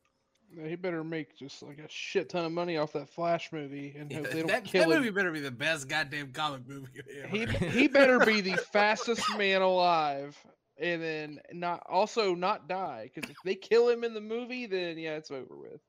[0.55, 3.95] Yeah, He better make just like a shit ton of money off that Flash movie,
[3.97, 4.99] and Yeah, they don't that, kill that him.
[5.01, 6.87] movie better be the best goddamn comic movie
[7.29, 7.51] He ever.
[7.65, 10.37] he he better be the fastest man alive,
[10.79, 13.09] and then not also not die.
[13.13, 15.81] Because if they kill him in the movie, then yeah, it's over with.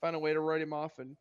[0.00, 1.16] Find a way to write him off and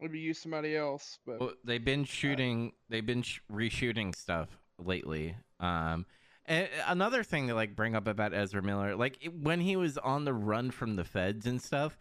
[0.00, 1.18] maybe use somebody else.
[1.26, 2.72] But Well, they've been shooting.
[2.88, 5.34] They've been sh- reshooting stuff lately.
[5.60, 6.06] Um,
[6.44, 9.96] and another thing to like bring up about Ezra Miller, like it- when he was
[9.98, 11.96] on the run from the feds and stuff,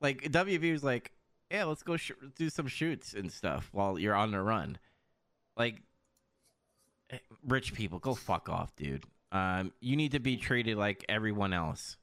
[0.00, 1.12] like WB was like,
[1.50, 4.78] "Yeah, let's go sh- do some shoots and stuff while you're on the run."
[5.56, 5.82] Like,
[7.10, 9.04] eh, rich people, go fuck off, dude.
[9.32, 11.96] Um, you need to be treated like everyone else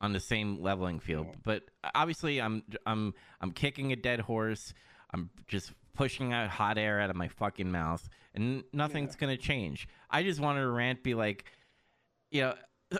[0.00, 1.26] on the same leveling field.
[1.28, 1.36] Yeah.
[1.44, 1.62] But
[1.94, 4.72] obviously, I'm I'm I'm kicking a dead horse.
[5.12, 9.88] I'm just pushing out hot air out of my fucking mouth, and nothing's gonna change.
[10.08, 11.44] I just wanted to rant, be like,
[12.30, 12.54] you know,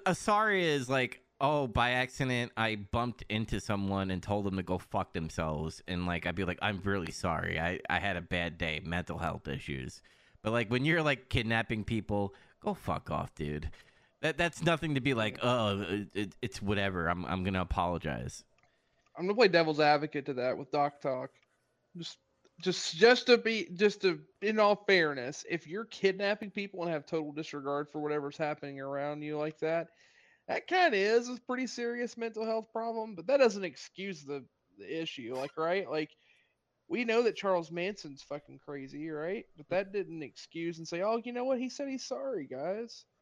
[0.05, 4.63] a sorry is like, oh, by accident, I bumped into someone and told them to
[4.63, 7.59] go fuck themselves, and like, I'd be like, I'm really sorry.
[7.59, 10.03] I I had a bad day, mental health issues.
[10.43, 13.71] But like, when you're like kidnapping people, go fuck off, dude.
[14.23, 17.09] That that's nothing to be like, oh, it, it, it's whatever.
[17.09, 18.45] I'm I'm gonna apologize.
[19.17, 21.31] I'm gonna play devil's advocate to that with Doc Talk.
[21.97, 22.19] Just
[22.61, 27.07] just just to be just to in all fairness, if you're kidnapping people and have
[27.07, 29.89] total disregard for whatever's happening around you like that,
[30.51, 33.15] that kind of is a pretty serious mental health problem.
[33.15, 34.45] But that doesn't excuse the
[34.79, 35.35] the issue.
[35.37, 36.11] Like right, like
[36.89, 39.47] we know that Charles Manson's fucking crazy, right?
[39.57, 41.61] But that didn't excuse and say, oh, you know what?
[41.61, 43.05] He said he's sorry, guys.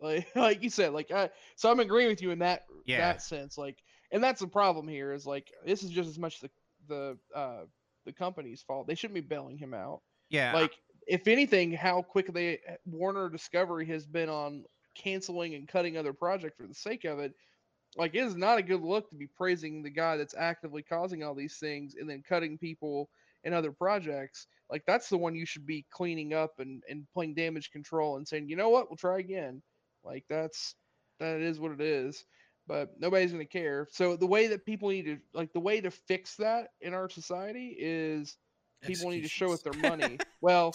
[0.00, 2.98] Like like you said, like I so I'm agreeing with you in that Yeah.
[2.98, 3.58] that sense.
[3.58, 3.78] Like
[4.12, 6.50] and that's the problem here is like this is just as much the
[6.88, 7.64] the uh
[8.06, 8.86] the company's fault.
[8.86, 10.02] They shouldn't be bailing him out.
[10.30, 10.72] Yeah, Like
[11.08, 14.64] if anything, how quick they Warner Discovery has been on
[14.98, 17.32] canceling and cutting other projects for the sake of it.
[17.96, 21.22] Like it is not a good look to be praising the guy that's actively causing
[21.22, 23.08] all these things and then cutting people
[23.44, 24.46] and other projects.
[24.70, 28.28] Like that's the one you should be cleaning up and, and playing damage control and
[28.28, 29.62] saying, you know what, we'll try again.
[30.04, 30.74] Like that's
[31.20, 32.24] that is what it is.
[32.66, 33.88] But nobody's gonna care.
[33.90, 37.08] So the way that people need to like the way to fix that in our
[37.08, 38.36] society is
[38.82, 40.18] people need to show with their money.
[40.40, 40.74] well,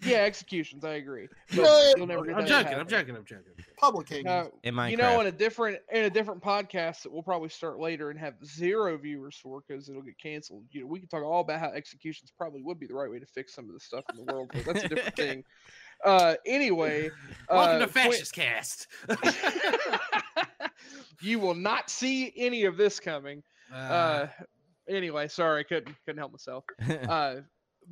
[0.00, 0.84] yeah, executions.
[0.84, 1.28] I agree.
[1.56, 2.66] But you'll never get I'm that to joking.
[2.72, 2.88] I'm happen.
[2.88, 3.16] joking.
[3.16, 3.52] I'm joking.
[3.78, 4.26] Public hanging.
[4.28, 4.90] Uh, In Minecraft.
[4.90, 8.18] you know, in a different in a different podcast that we'll probably start later and
[8.18, 10.64] have zero viewers for because it'll get canceled.
[10.70, 13.18] You know, we can talk all about how executions probably would be the right way
[13.18, 15.44] to fix some of the stuff in the world, but that's a different thing.
[16.04, 17.10] Uh, anyway,
[17.50, 18.86] Welcome uh, to Quin- Fascist Cast.
[21.20, 23.42] you will not see any of this coming.
[23.74, 24.26] Uh,
[24.88, 26.64] anyway, sorry, I couldn't couldn't help myself.
[27.08, 27.36] Uh,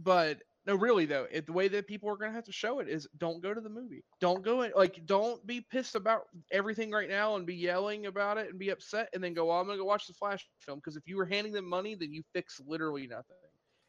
[0.03, 2.89] but no, really though, it, the way that people are gonna have to show it
[2.89, 4.03] is don't go to the movie.
[4.21, 8.39] Don't go in, like don't be pissed about everything right now and be yelling about
[8.39, 10.79] it and be upset and then go, oh, I'm gonna go watch the Flash film
[10.79, 13.37] because if you were handing them money, then you fix literally nothing.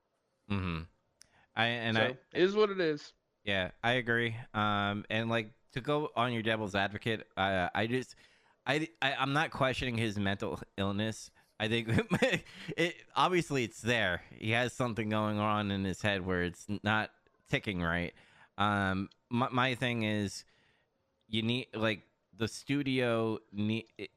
[0.49, 0.80] Mm hmm
[1.56, 3.14] I and so, I it is what it is.
[3.48, 4.36] Yeah, I agree.
[4.53, 8.15] Um, and like to go on your devil's advocate, uh, I just,
[8.68, 11.32] I, I, I'm not questioning his mental illness.
[11.57, 11.90] I think
[12.78, 14.22] it obviously it's there.
[14.38, 17.10] He has something going on in his head where it's not
[17.49, 18.14] ticking right.
[18.57, 20.44] Um, my my thing is,
[21.30, 22.02] you need like
[22.38, 23.86] the studio need.
[23.98, 24.10] It,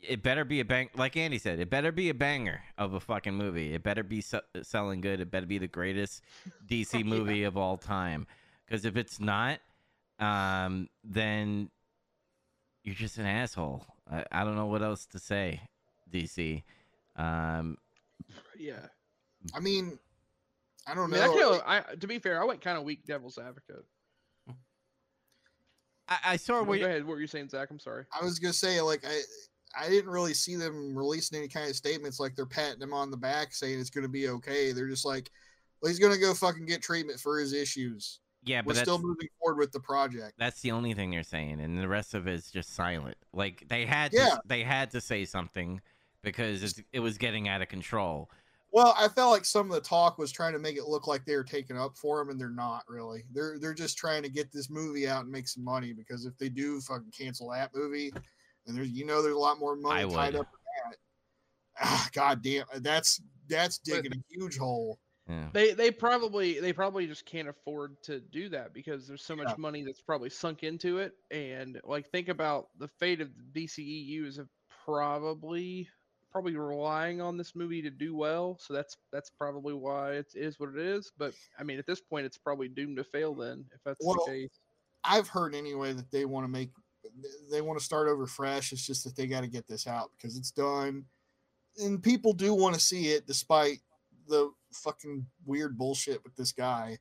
[0.00, 1.58] it better be a bang, like Andy said.
[1.58, 3.74] It better be a banger of a fucking movie.
[3.74, 5.20] It better be se- selling good.
[5.20, 6.22] It better be the greatest
[6.66, 8.26] DC movie of all time.
[8.66, 9.60] Because if it's not,
[10.18, 11.70] um, then
[12.84, 13.84] you're just an asshole.
[14.10, 15.60] I, I don't know what else to say,
[16.10, 16.62] DC.
[17.16, 17.78] Um,
[18.58, 18.86] Yeah.
[19.54, 19.98] I mean,
[20.86, 21.58] I I don't mean, I know.
[21.58, 23.84] kinda, I, to be fair, I went kind of weak devil's advocate.
[26.08, 27.04] I, I saw Well, where go ahead.
[27.04, 27.70] What were you saying, Zach?
[27.70, 28.04] I'm sorry.
[28.18, 29.20] I was gonna say like I
[29.78, 33.10] I didn't really see them releasing any kind of statements like they're patting him on
[33.10, 34.72] the back saying it's gonna be okay.
[34.72, 35.30] They're just like,
[35.82, 38.20] well, he's gonna go fucking get treatment for his issues.
[38.46, 40.34] Yeah, but We're still moving forward with the project.
[40.38, 43.16] that's the only thing they're saying, and the rest of it is just silent.
[43.32, 44.30] Like they had, Yeah.
[44.30, 45.80] to, they had to say something
[46.22, 48.30] because it's, it was getting out of control.
[48.72, 51.24] Well, I felt like some of the talk was trying to make it look like
[51.24, 53.24] they were taking up for him, and they're not really.
[53.32, 56.36] They're they're just trying to get this movie out and make some money because if
[56.36, 58.12] they do fucking cancel that movie,
[58.66, 60.40] and there's you know there's a lot more money I tied would.
[60.42, 60.96] up in that.
[61.80, 64.98] Ah, God damn, that's that's But- digging a huge hole.
[65.28, 65.50] Yeah.
[65.52, 69.48] They they probably they probably just can't afford to do that because there's so much
[69.48, 69.54] Yeah.
[69.56, 71.14] money that's probably sunk into it.
[71.30, 74.40] And like think about the fate of the DCEU is
[74.84, 75.88] probably
[76.30, 78.58] probably relying on this movie to do well.
[78.58, 81.10] So that's that's probably why it is what it is.
[81.16, 83.34] But I mean, at this point, it's probably doomed to fail.
[83.34, 84.60] Then, if that's Well, the case.
[85.04, 86.72] I've heard anyway that they want to make
[87.50, 88.72] they want to start over fresh.
[88.72, 91.06] It's just that they got to get this out because it's done,
[91.78, 93.80] and people do want to see it despite
[94.28, 96.98] the fucking weird bullshit with this guy.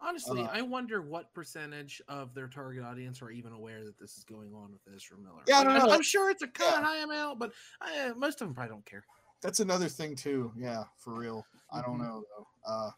[0.00, 4.16] Honestly, Uh, I wonder what percentage of their target audience are even aware that this
[4.16, 5.42] is going on with Ezra Miller.
[5.48, 5.96] Yeah, I Like, don't I'm.
[5.96, 6.84] I'm sure it's a cut Yeah.
[6.84, 9.04] high amount, but uh, most of them probably don't care.
[9.40, 10.52] That's another thing too.
[10.56, 11.44] Yeah, for real.
[11.72, 12.02] I don't Mhm.
[12.02, 12.46] know though.
[12.64, 12.90] Uh,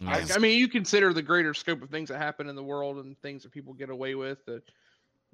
[0.00, 0.26] Yeah.
[0.30, 3.04] I, I mean, you consider the greater scope of things that happen in the world
[3.04, 4.42] and things that people get away with.
[4.46, 4.62] That,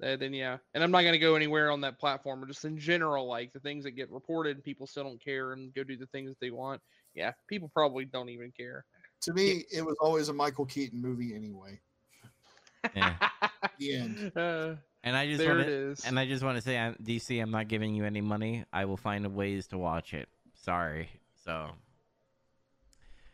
[0.03, 2.65] uh, then yeah, and I'm not going to go anywhere on that platform, or just
[2.65, 5.83] in general, like the things that get reported, and people still don't care and go
[5.83, 6.81] do the things that they want.
[7.15, 8.85] Yeah, people probably don't even care.
[9.21, 11.79] to me, it was always a Michael Keaton movie anyway.
[12.95, 13.15] Yeah.
[13.79, 14.31] The end.
[14.35, 16.05] Uh, And I just there want to, is.
[16.05, 18.65] and I just want to say, I'm, DC, I'm not giving you any money.
[18.73, 20.29] I will find ways to watch it.
[20.55, 21.09] Sorry.
[21.43, 21.69] So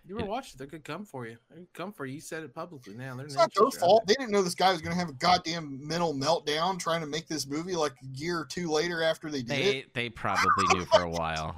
[0.06, 1.38] You were watching; they could come for you.
[1.50, 2.16] They could come for you.
[2.16, 2.96] You said it publicly.
[2.96, 4.06] Now they're It's not their fault.
[4.06, 7.08] They didn't know this guy was going to have a goddamn mental meltdown trying to
[7.08, 9.94] make this movie like a year or two later after they did they it.
[9.94, 11.56] they probably knew for a while.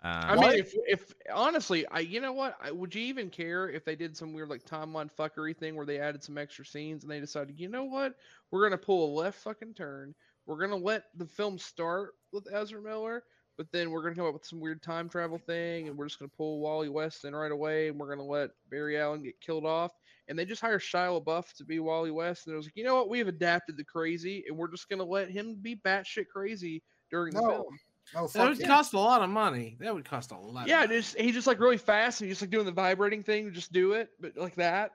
[0.00, 0.56] I Um, mean, What?
[0.56, 4.16] if, if honestly, I you know what, I, would you even care if they did
[4.16, 7.58] some weird like timeline fuckery thing where they added some extra scenes and they decided,
[7.60, 8.14] you know what,
[8.50, 10.14] we're gonna pull a left fucking turn.
[10.46, 13.24] We're gonna let the film start with Ezra Miller,
[13.56, 16.18] but then we're gonna come up with some weird time travel thing, and we're just
[16.18, 19.64] gonna pull Wally West in right away, and we're gonna let Barry Allen get killed
[19.66, 19.92] off.
[20.28, 22.84] And they just hire Shia LaBeouf to be Wally West, and it was like, you
[22.84, 26.82] know what, we've adapted the crazy, and we're just gonna let him be batshit crazy
[27.10, 27.78] during the film.
[28.14, 28.66] No, That would yeah.
[28.66, 29.76] cost a lot of money.
[29.80, 30.66] That would cost a lot.
[30.68, 31.00] Yeah, of money.
[31.00, 33.72] just he just like really fast and he's just like doing the vibrating thing, just
[33.72, 34.92] do it, but like that,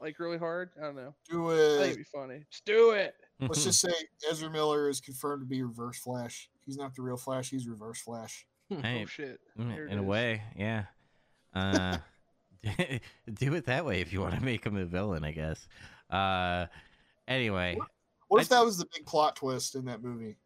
[0.00, 0.70] like really hard.
[0.78, 1.14] I don't know.
[1.28, 1.82] Do it.
[1.82, 2.44] it'd be funny.
[2.50, 3.14] Just do it.
[3.40, 3.92] Let's just say
[4.30, 6.48] Ezra Miller is confirmed to be Reverse Flash.
[6.66, 7.50] He's not the real Flash.
[7.50, 8.46] He's Reverse Flash.
[8.68, 9.40] Hey, Oh shit.
[9.58, 10.06] Mm, There in a is.
[10.08, 10.84] way, yeah.
[11.54, 11.98] Uh,
[13.34, 15.66] do it that way if you want to make him a villain, I guess.
[16.10, 16.66] Uh,
[17.26, 17.76] anyway,
[18.28, 20.36] What I- if that was the big plot twist in that movie?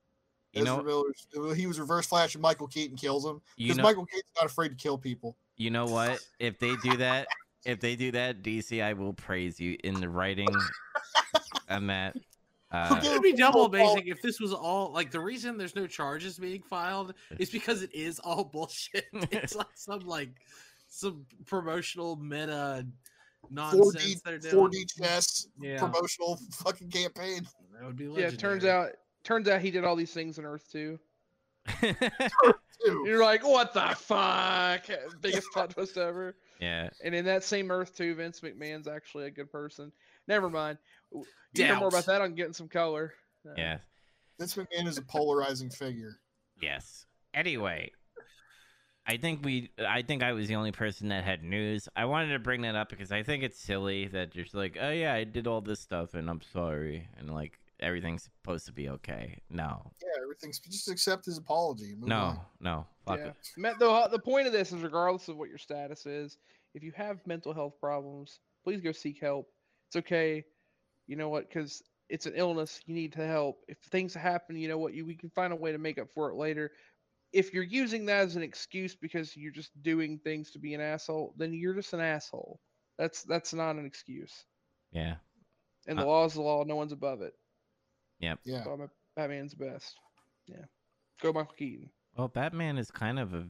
[0.53, 4.07] you Ezra know, Miller's, he was Reverse Flash and Michael Keaton kills him because Michael
[4.07, 5.37] Keaton's not afraid to kill people.
[5.57, 6.21] you know what?
[6.39, 7.27] If they do that,
[7.67, 10.49] if they do that, DC, I will praise you in the writing.
[11.69, 12.15] on that.
[12.75, 15.87] Uh, It would be double amazing if this was all like the reason there's no
[15.87, 19.07] charges being filed is because it is all bullshit.
[19.31, 20.31] It's like some like
[20.89, 24.55] some promotional meta 4D, nonsense they're doing.
[24.71, 27.43] 4D chess Yeah, promotional fucking campaign.
[27.75, 28.35] that would be Yeah, legendary.
[28.35, 28.91] it turns out
[29.23, 30.99] turns out he did all these things on Earth too.
[32.85, 33.03] Too.
[33.07, 34.83] You're like, what the fuck?
[35.21, 36.37] Biggest plot twist ever.
[36.61, 36.91] yeah.
[37.03, 39.91] And in that same Earth too, Vince McMahon's actually a good person.
[40.29, 40.79] Never mind.
[41.13, 43.13] W- You know more about that on getting some color.
[43.47, 43.79] Uh, Yeah.
[44.39, 46.17] Vince McMahon is a polarizing figure.
[46.61, 47.07] Yes.
[47.35, 47.91] Anyway,
[49.07, 49.71] I think we.
[49.79, 51.89] I think I was the only person that had news.
[51.95, 54.79] I wanted to bring that up because I think it's silly that you're just like,
[54.81, 58.73] oh yeah, I did all this stuff and I'm sorry, and like everything's supposed to
[58.73, 59.43] be okay.
[59.51, 61.95] No, Yeah, everything's just accept his apology.
[61.99, 62.41] move no, on.
[62.61, 62.87] no.
[63.07, 63.27] Fuck Yeah.
[63.27, 63.35] it.
[63.59, 66.39] Me- The, the point of this is regardless of what your status is,
[66.75, 69.51] if you have mental health problems, please go seek help.
[69.95, 70.45] It's okay.
[71.07, 71.49] You know what?
[71.49, 72.81] Because it's an illness.
[72.87, 73.61] You need to help.
[73.69, 74.93] If things happen, you know what?
[74.93, 76.73] You we can find a way to make up for it later.
[77.33, 80.81] If you're using that as an excuse because you're just doing things to be an
[80.81, 82.61] asshole, then you're just an asshole.
[82.99, 84.47] That's that's not an excuse.
[84.91, 85.17] Yeah.
[85.87, 86.65] And the Uh, law is the law.
[86.65, 87.35] No one's above it.
[88.19, 88.41] Yep.
[88.45, 88.65] Yeah.
[88.65, 89.97] So I'm Batman's best.
[90.49, 90.65] Yeah.
[91.21, 91.91] Go Michael Keaton.
[92.17, 93.49] Well, Batman is kind of a.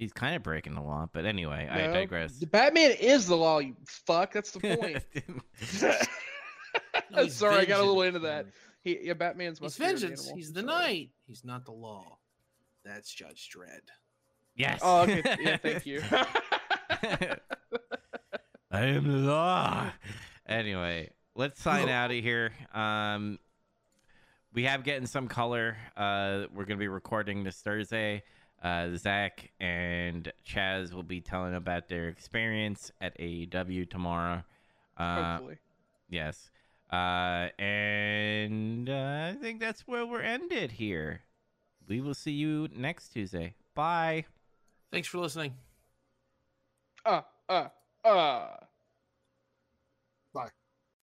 [0.00, 2.38] He's kind of breaking the law, but anyway, I digress.
[2.38, 4.32] The Batman is the law, you fuck.
[4.32, 5.04] That's the point.
[7.10, 8.46] No, he's Sorry, I got a little into that.
[8.82, 10.22] He, yeah, Batman's my He's vengeance.
[10.22, 10.36] animal.
[10.38, 10.72] He's the Sorry.
[10.72, 11.10] knight.
[11.26, 12.16] He's not the law.
[12.82, 13.90] That's Judge Dredd.
[14.56, 14.80] yes.
[14.82, 15.22] Oh, okay.
[15.38, 16.00] Yeah, thank you.
[18.70, 19.90] I am the law.
[20.48, 22.52] Anyway, let's sign out of here.
[22.72, 23.38] Um,
[24.54, 25.76] we have getting some color.
[25.94, 28.22] Uh, we're gonna be recording this Thursday.
[28.62, 34.42] Uh, Zach and Chaz will be telling about their experience at AEW tomorrow.
[34.98, 35.56] Uh, Hopefully.
[36.10, 36.50] yes.
[36.92, 41.22] Uh, and uh, I think that's where we're ended here.
[41.88, 43.54] We will see you next Tuesday.
[43.74, 44.26] Bye.
[44.92, 45.54] Thanks for listening.
[47.04, 47.68] Uh, uh,
[48.04, 48.46] uh.